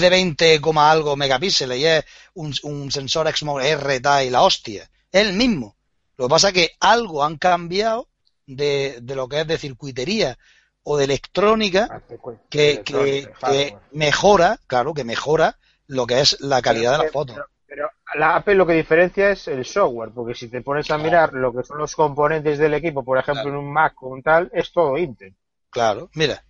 [0.00, 5.32] de, 20, algo megapíxeles y es un, sensor Exmor R y la hostia es el
[5.34, 5.76] mismo
[6.16, 8.08] lo que pasa es que algo han cambiado
[8.56, 10.38] de, de lo que es de circuitería
[10.82, 12.00] o de electrónica ah,
[12.48, 17.34] que, que, mejora claro que mejora lo que es la calidad de la foto
[17.70, 21.32] pero la Apple lo que diferencia es el software, porque si te pones a mirar
[21.32, 24.50] lo que son los componentes del equipo, por ejemplo en un Mac o un tal,
[24.52, 25.36] es todo Intel.
[25.70, 26.44] Claro, mira.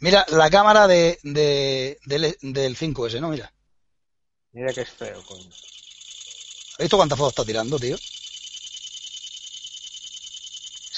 [0.00, 3.28] Mira la cámara de, de, del 5S, ¿no?
[3.28, 3.52] Mira.
[4.50, 5.48] Mira que es feo, coño.
[5.48, 7.96] ¿Has visto cuántas fotos está tirando, tío?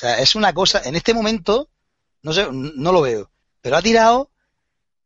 [0.01, 1.69] O sea, es una cosa, en este momento,
[2.23, 3.31] no sé, no lo veo,
[3.61, 4.31] pero ha tirado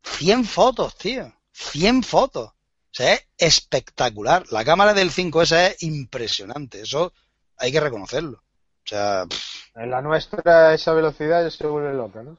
[0.04, 1.34] 100 fotos, tío.
[1.50, 2.50] 100 fotos.
[2.50, 2.54] O
[2.92, 4.44] sea, es espectacular.
[4.52, 6.82] La cámara del 5S es impresionante.
[6.82, 7.12] Eso
[7.56, 8.38] hay que reconocerlo.
[8.38, 9.26] O sea,
[9.74, 12.38] en la nuestra esa velocidad se vuelve loca, ¿no?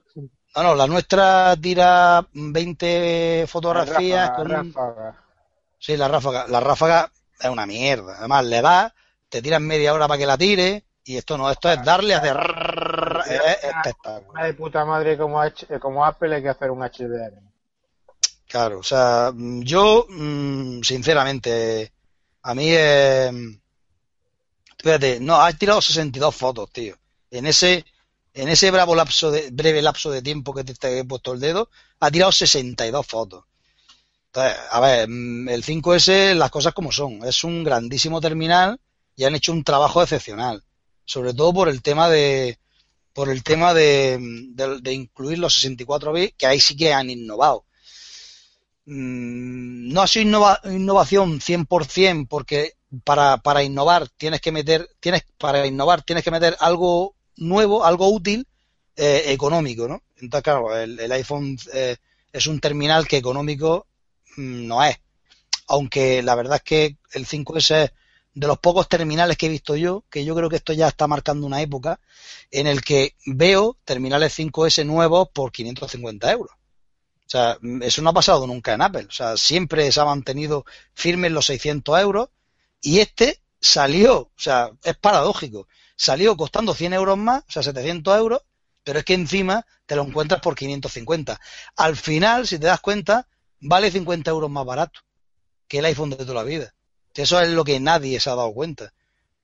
[0.55, 5.21] No, no, la nuestra tira 20 fotografías con ráfaga.
[5.77, 6.47] Sí, la ráfaga.
[6.47, 8.15] La ráfaga es una mierda.
[8.19, 8.93] Además, le das,
[9.27, 12.17] te tiras media hora para que la tire y esto no, esto es darle a
[12.17, 12.37] hacer...
[13.27, 14.23] Es espectacular.
[14.29, 15.41] Una de puta madre como,
[15.79, 17.41] como Apple hay que hacer un HDR.
[18.47, 20.05] Claro, o sea, yo,
[20.81, 21.93] sinceramente,
[22.41, 23.31] a mí, eh,
[24.85, 26.95] Fíjate, no, ha tirado 62 fotos, tío.
[27.31, 27.83] En ese,
[28.35, 31.71] en ese bravo lapso de, breve lapso de tiempo que te, he puesto el dedo,
[31.99, 33.45] ha tirado 62 fotos.
[34.27, 37.25] Entonces, a ver, el 5S, las cosas como son.
[37.25, 38.79] Es un grandísimo terminal
[39.15, 40.63] y han hecho un trabajo excepcional.
[41.05, 42.59] Sobre todo por el tema de,
[43.13, 44.19] por el tema de,
[44.81, 47.65] de, incluir los 64 bits, que ahí sí que han innovado.
[48.85, 55.23] Mm, no ha sido innova, innovación 100% porque para, para innovar tienes que meter, tienes,
[55.37, 58.47] para innovar tienes que meter algo nuevo, algo útil,
[58.97, 60.03] eh, económico, ¿no?
[60.17, 61.97] Entonces, claro, el, iPhone eh,
[62.31, 63.87] es un terminal que económico
[64.37, 64.97] mm, no es.
[65.67, 67.91] Aunque la verdad es que el 5S es
[68.35, 71.07] de los pocos terminales que he visto yo, que yo creo que esto ya está
[71.07, 71.99] marcando una época,
[72.51, 76.51] en el que veo terminales 5S nuevos por 550 euros.
[77.25, 79.07] O sea, eso no ha pasado nunca en Apple.
[79.09, 82.29] O sea, siempre se ha mantenido firme en los 600 euros
[82.81, 88.17] y este salió, o sea, es paradójico, salió costando 100 euros más, o sea, 700
[88.17, 88.41] euros,
[88.83, 91.39] pero es que encima te lo encuentras por 550.
[91.77, 93.27] Al final, si te das cuenta,
[93.61, 94.99] vale 50 euros más barato
[95.67, 96.75] que el iPhone de toda la vida.
[97.15, 98.93] Eso es lo que nadie se ha dado cuenta.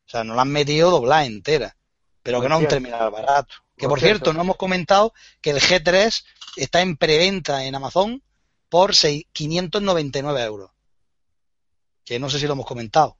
[0.05, 1.75] O sea, nos lo han metido doblada entera,
[2.21, 3.53] pero que no es un terminal barato.
[3.77, 6.23] Que por, cierto, no hemos comentado que el G3
[6.57, 8.21] está en preventa en Amazon
[8.69, 10.71] por 599 euros.
[12.05, 13.17] Que no sé si lo hemos comentado.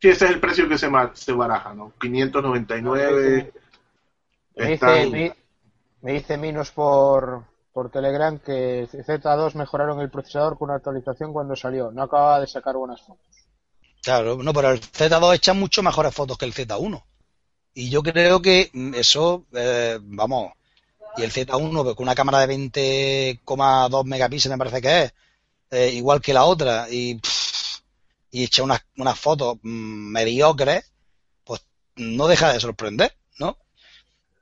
[0.00, 1.92] Sí, ese es el precio que se, se baraja, ¿no?
[2.00, 3.52] 599.
[4.56, 5.34] Me dice,
[6.02, 7.44] me, dice Minos por,
[7.76, 11.90] por Telegram que Z2 mejoraron el procesador con una actualización cuando salió.
[11.92, 13.26] No acababa de sacar buenas fotos.
[14.02, 17.04] Claro, no, pero el Z2 echa mucho mejores fotos que el Z1.
[17.74, 20.52] Y yo creo que eso, eh, vamos,
[21.18, 25.14] y el Z1 pues, con una cámara de 20,2 megapíxeles me parece que es,
[25.70, 27.20] eh, igual que la otra, y
[28.30, 30.90] y echa unas, unas fotos mm, mediocres,
[31.44, 31.66] pues
[31.96, 33.14] no deja de sorprender.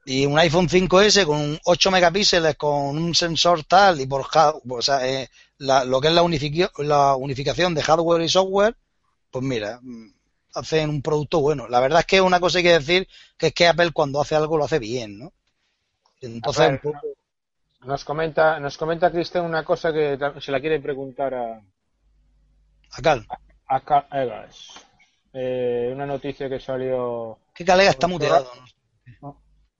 [0.06, 5.06] Y un iPhone 5S con 8 megapíxeles, con un sensor tal, y por o sea,
[5.08, 5.28] eh,
[5.58, 6.22] lo que es la,
[6.78, 8.76] la unificación de hardware y software,
[9.30, 10.12] pues mira, mm,
[10.54, 11.68] hacen un producto bueno.
[11.68, 14.34] La verdad es que una cosa hay que decir, que es que Apple cuando hace
[14.34, 15.32] algo lo hace bien, ¿no?
[16.20, 16.80] Entonces,
[17.84, 21.60] nos comenta, nos comenta Cristian una cosa que se la quiere preguntar a,
[22.92, 23.26] a Cal
[23.66, 24.06] a Cal
[25.32, 27.38] eh, una noticia que salió.
[27.54, 28.50] ¿Qué Calega está muteado?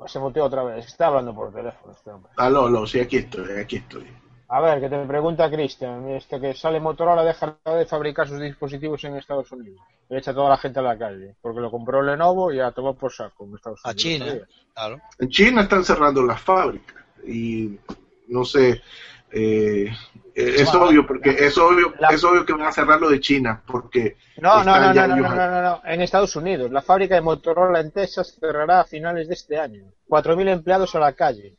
[0.04, 0.84] Pues se muteó otra vez.
[0.84, 2.30] Está hablando por teléfono este hombre.
[2.36, 4.06] Aló, aló, sí, aquí estoy, aquí estoy.
[4.48, 6.10] A ver, que te pregunta Cristian.
[6.10, 9.80] Este que sale Motorola deja de fabricar sus dispositivos en Estados Unidos.
[10.10, 11.36] Le echa toda la gente a la calle.
[11.40, 13.94] Porque lo compró Lenovo y a tomar por saco en Estados Unidos.
[13.94, 15.00] A China, claro.
[15.18, 17.02] En China están cerrando las fábricas.
[17.26, 17.78] Y
[18.28, 18.82] no sé,
[19.36, 19.92] eh,
[20.34, 23.60] eh, es obvio, porque es obvio, es obvio que van a cerrar lo de China,
[23.66, 24.16] porque...
[24.40, 26.70] No, no, no, no, no, no, no, en Estados Unidos.
[26.70, 29.84] La fábrica de Motorola en Texas cerrará a finales de este año.
[30.08, 31.56] 4.000 empleados a la calle.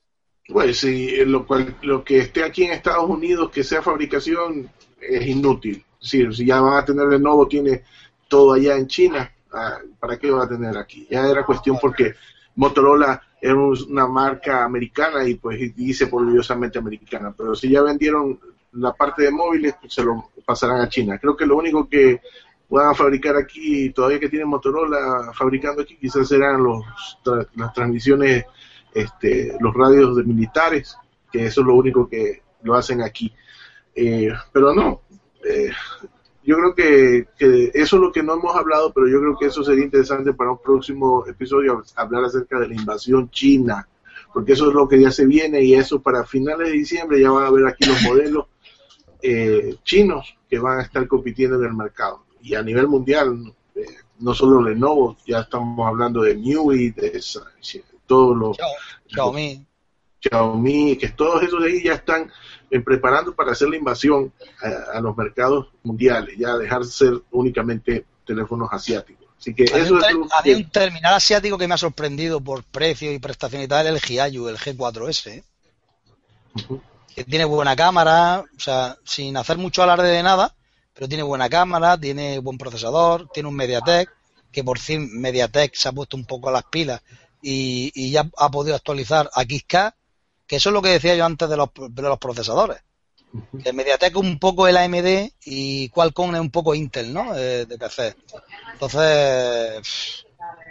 [0.48, 4.70] Pues sí, lo, cual, lo que esté aquí en Estados Unidos, que sea fabricación,
[5.02, 5.84] es inútil.
[6.00, 7.84] si ya van a tener de nuevo, tiene
[8.30, 11.08] todo allá en China, ah, ¿para qué lo va a tener aquí?
[11.10, 12.14] Ya era cuestión porque
[12.56, 18.40] Motorola era una marca americana y pues dice orgullosamente americana, pero si ya vendieron
[18.72, 21.20] la parte de móviles, pues se lo pasarán a China.
[21.20, 22.22] Creo que lo único que
[22.68, 26.84] puedan fabricar aquí, todavía que tiene Motorola fabricando aquí, quizás serán los,
[27.54, 28.46] las transmisiones,
[28.92, 30.98] este, los radios de militares,
[31.32, 33.32] que eso es lo único que lo hacen aquí.
[33.94, 35.02] Eh, pero no,
[35.48, 35.70] eh,
[36.46, 39.48] yo creo que, que, eso es lo que no hemos hablado, pero yo creo que
[39.48, 43.88] eso sería interesante para un próximo episodio, hablar acerca de la invasión china,
[44.32, 47.32] porque eso es lo que ya se viene y eso para finales de diciembre ya
[47.32, 48.46] van a ver aquí los modelos
[49.22, 52.26] eh, chinos que van a estar compitiendo en el mercado.
[52.42, 53.86] Y a nivel mundial, eh,
[54.20, 57.22] no solo Lenovo, ya estamos hablando de Newey, de
[58.06, 58.58] todos los...
[59.08, 59.66] Xiaomi.
[60.30, 62.32] Xiaomi, que todos esos de ahí ya están
[62.72, 64.32] eh, preparando para hacer la invasión
[64.94, 69.28] a, los mercados mundiales, ya dejar de ser únicamente teléfonos asiáticos.
[69.38, 73.62] Así que eso un, un terminal asiático que me ha sorprendido por precio y prestación
[73.62, 75.44] y tal, el Hiayu, el G4S
[77.16, 80.54] que tiene buena cámara, o sea, sin hacer mucho alarde de nada,
[80.94, 84.12] pero tiene buena cámara, tiene buen procesador, tiene un MediaTek,
[84.52, 87.02] que por fin MediaTek se ha puesto un poco a las pilas
[87.42, 89.96] y, ya ha podido actualizar a XK,
[90.48, 92.82] que eso es lo que decía yo antes de los, de los procesadores.
[93.64, 97.36] El MediaTek es un poco el AMD y Qualcomm es un poco Intel, ¿no?
[97.36, 98.16] Eh, de PC.
[98.74, 100.26] Entonces,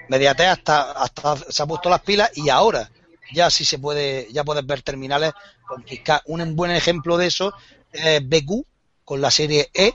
[0.09, 2.91] MediaTek hasta, hasta se ha puesto las pilas y ahora
[3.33, 5.33] ya sí se puede, ya puedes ver terminales
[5.67, 5.85] con
[6.27, 7.53] Un buen ejemplo de eso
[7.93, 8.65] es BQ
[9.05, 9.93] con la serie E,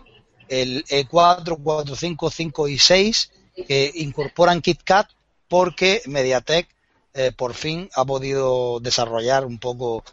[0.48, 3.32] el E4, 4, 5, 5 y 6
[3.68, 5.10] que incorporan KitKat
[5.48, 6.68] porque Mediatek
[7.14, 10.04] eh, por fin ha podido desarrollar un poco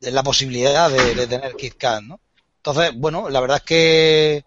[0.00, 2.20] la posibilidad de, tener KitKat, ¿no?
[2.58, 4.44] Entonces, bueno, la verdad es que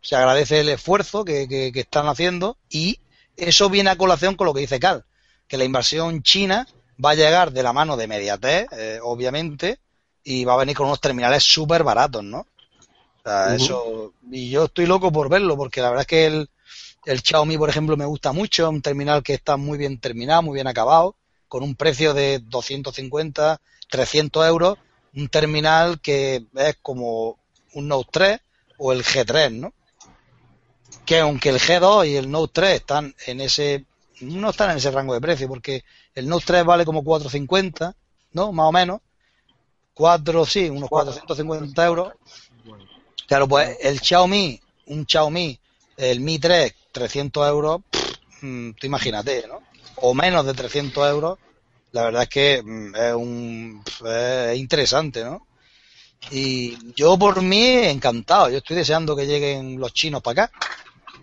[0.00, 3.00] se agradece el esfuerzo que, están haciendo y
[3.36, 5.04] eso viene a colación con lo que dice Cal,
[5.46, 6.68] que la inversión china
[7.04, 9.80] va a llegar de la mano de Mediatek, eh, obviamente,
[10.24, 12.40] y va a venir con unos terminales súper baratos, ¿no?
[12.40, 16.50] O sea, eso, y yo estoy loco por verlo, porque la verdad es que el,
[17.08, 20.56] el Xiaomi, por ejemplo, me gusta mucho, un terminal que está muy bien terminado, muy
[20.56, 21.16] bien acabado,
[21.48, 24.76] con un precio de 250, 300 euros,
[25.14, 27.38] un terminal que es como
[27.72, 28.40] un Note 3
[28.76, 29.72] o el G3, ¿no?
[31.06, 33.86] Que aunque el G2 y el Note 3 están en ese,
[34.20, 37.96] no están en ese rango de precio, porque el Note 3 vale como 450,
[38.32, 38.52] ¿no?
[38.52, 39.00] Más o menos.
[39.94, 42.12] 4, sí, unos 450 euros.
[43.26, 45.58] Claro, pues el Xiaomi, un Xiaomi,
[45.98, 47.80] el Mi 3 300 euros,
[48.40, 49.60] mm, tú imagínate, ¿no?
[49.96, 51.38] O menos de 300 euros,
[51.92, 55.46] la verdad es que mm, es, un, es interesante, ¿no?
[56.30, 60.58] Y yo por mí encantado, yo estoy deseando que lleguen los chinos para acá.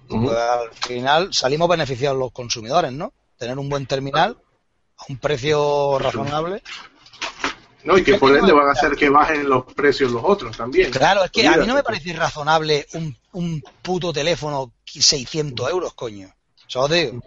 [0.08, 3.12] Pues al final salimos beneficiados los consumidores, ¿no?
[3.38, 4.38] Tener un buen terminal
[4.98, 6.62] a un precio razonable.
[7.86, 10.90] No, y que por ende van a hacer que bajen los precios los otros también.
[10.92, 15.94] Claro, es que a mí no me parece razonable un, un puto teléfono 600 euros,
[15.94, 16.34] coño.
[16.68, 17.22] Eso digo.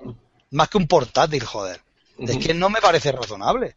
[0.51, 1.81] Más que un portátil, joder.
[2.19, 3.77] Es que no me parece razonable.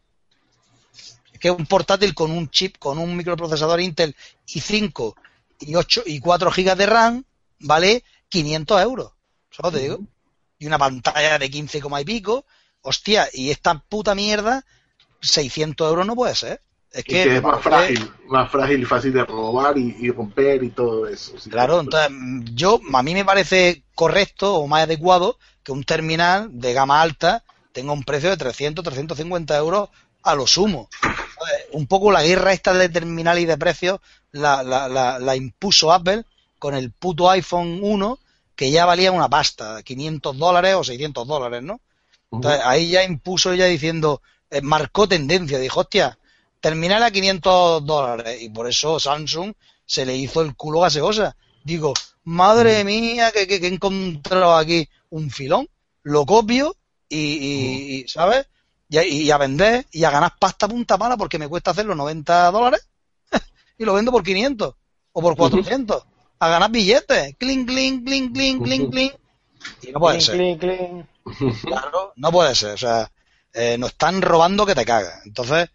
[1.32, 4.16] Es que un portátil con un chip, con un microprocesador Intel
[4.48, 5.14] i5
[5.60, 7.24] y 8 y 4 GB de RAM,
[7.60, 9.12] vale 500 euros.
[9.52, 10.00] Eso te digo.
[10.58, 12.44] Y una pantalla de 15, y pico.
[12.80, 14.64] Hostia, y esta puta mierda,
[15.20, 16.60] 600 euros no puede ser.
[16.92, 21.06] Es que, es más frágil, más frágil y fácil de robar y, romper y todo
[21.08, 21.32] eso.
[21.48, 22.10] Claro, entonces
[22.54, 27.44] yo, a mí me parece correcto o más adecuado que un terminal de gama alta
[27.72, 29.88] tenga un precio de 300, 350 euros
[30.22, 30.90] a lo sumo.
[31.72, 34.00] Un poco la guerra esta de terminal y de precios
[34.30, 36.24] la, la, la, impuso Apple
[36.58, 38.18] con el puto iPhone 1
[38.54, 41.80] que ya valía una pasta, 500 dólares o 600 dólares, ¿no?
[42.30, 46.18] Entonces ahí ya impuso ya diciendo, eh, marcó tendencia, dijo, hostia,
[46.62, 48.40] terminal a 500 dólares.
[48.40, 49.52] Y por eso Samsung
[49.84, 51.36] se le hizo el culo gaseosa.
[51.62, 51.92] Digo,
[52.24, 52.86] madre mm.
[52.86, 55.68] mía, que, que, he encontrado aquí un filón,
[56.04, 56.74] lo copio
[57.08, 58.08] y, mm.
[58.08, 58.46] ¿sabes?
[58.88, 62.86] Y, a vender y a ganar pasta punta mala porque me cuesta hacerlo 90 dólares
[63.78, 64.74] y lo vendo por 500
[65.12, 66.04] o por 400.
[66.38, 67.36] A ganar billetes.
[67.38, 69.12] Cling, cling, cling, cling, cling, cling.
[69.82, 70.58] Y no puede ser.
[71.62, 72.74] Claro, no puede ser.
[72.74, 73.10] O sea,
[73.52, 75.24] eh, nos están robando que te cagas.
[75.24, 75.70] Entonces,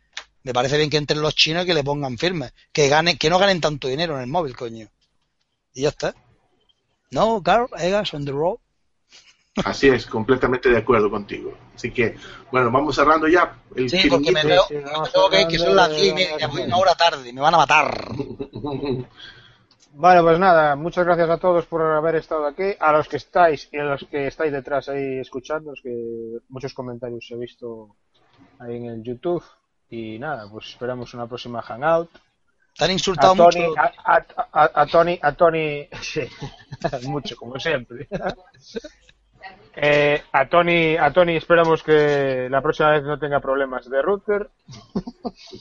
[0.47, 2.51] me parece bien que entren los chinos y que le pongan firme.
[2.71, 4.87] Que ganen, que no ganen tanto dinero en el móvil, coño.
[5.73, 6.15] Y ya está.
[7.11, 8.55] No, Carl Egas on the road.
[9.65, 11.53] Así es, completamente de acuerdo contigo.
[11.75, 12.15] Así que,
[12.49, 13.59] bueno, vamos cerrando ya.
[13.75, 17.33] El sí, porque me veo, que, que son las 10 y media, una hora tarde,
[17.33, 18.07] me van a matar.
[19.99, 23.67] Bueno, pues nada, muchas gracias a todos por haber estado aquí, a los que estáis
[23.71, 27.95] y a los que estáis detrás ahí escuchando, que muchos comentarios he visto
[28.59, 29.43] ahí en el YouTube.
[29.89, 32.09] Y nada, pues esperamos una próxima Hangout.
[32.77, 33.73] Te han insultado mucho.
[34.53, 36.21] A, Tony, a Tony, sí,
[37.03, 38.07] mucho, como siempre.
[39.75, 44.49] Eh, a Tony, a Tony esperamos que la próxima vez no tenga problemas de router.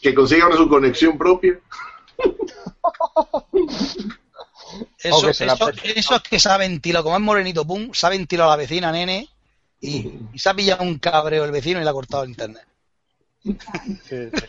[0.03, 1.59] Que consiga su conexión propia.
[4.99, 8.51] Eso, eso, eso, es que se ha ventilado, como es morenito, pum, se ha ventilado
[8.51, 9.29] a la vecina, nene,
[9.81, 12.67] y, y se ha pillado un cabreo el vecino y le ha cortado el internet.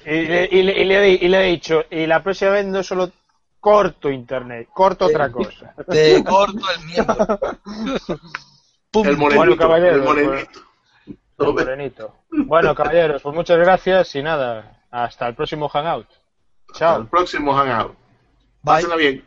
[0.05, 3.11] Y, le, he dicho, y la próxima vez no solo
[3.59, 5.73] corto internet, corto otra cosa.
[5.89, 7.39] Te corto el miedo.
[8.93, 10.05] El bueno, caballeros,
[12.31, 16.07] Bueno, caballeros, pues muchas gracias y nada, hasta el próximo Hangout.
[16.73, 16.89] Chao.
[16.89, 17.95] Hasta el próximo Hangout.
[18.63, 19.26] Pásenla bien.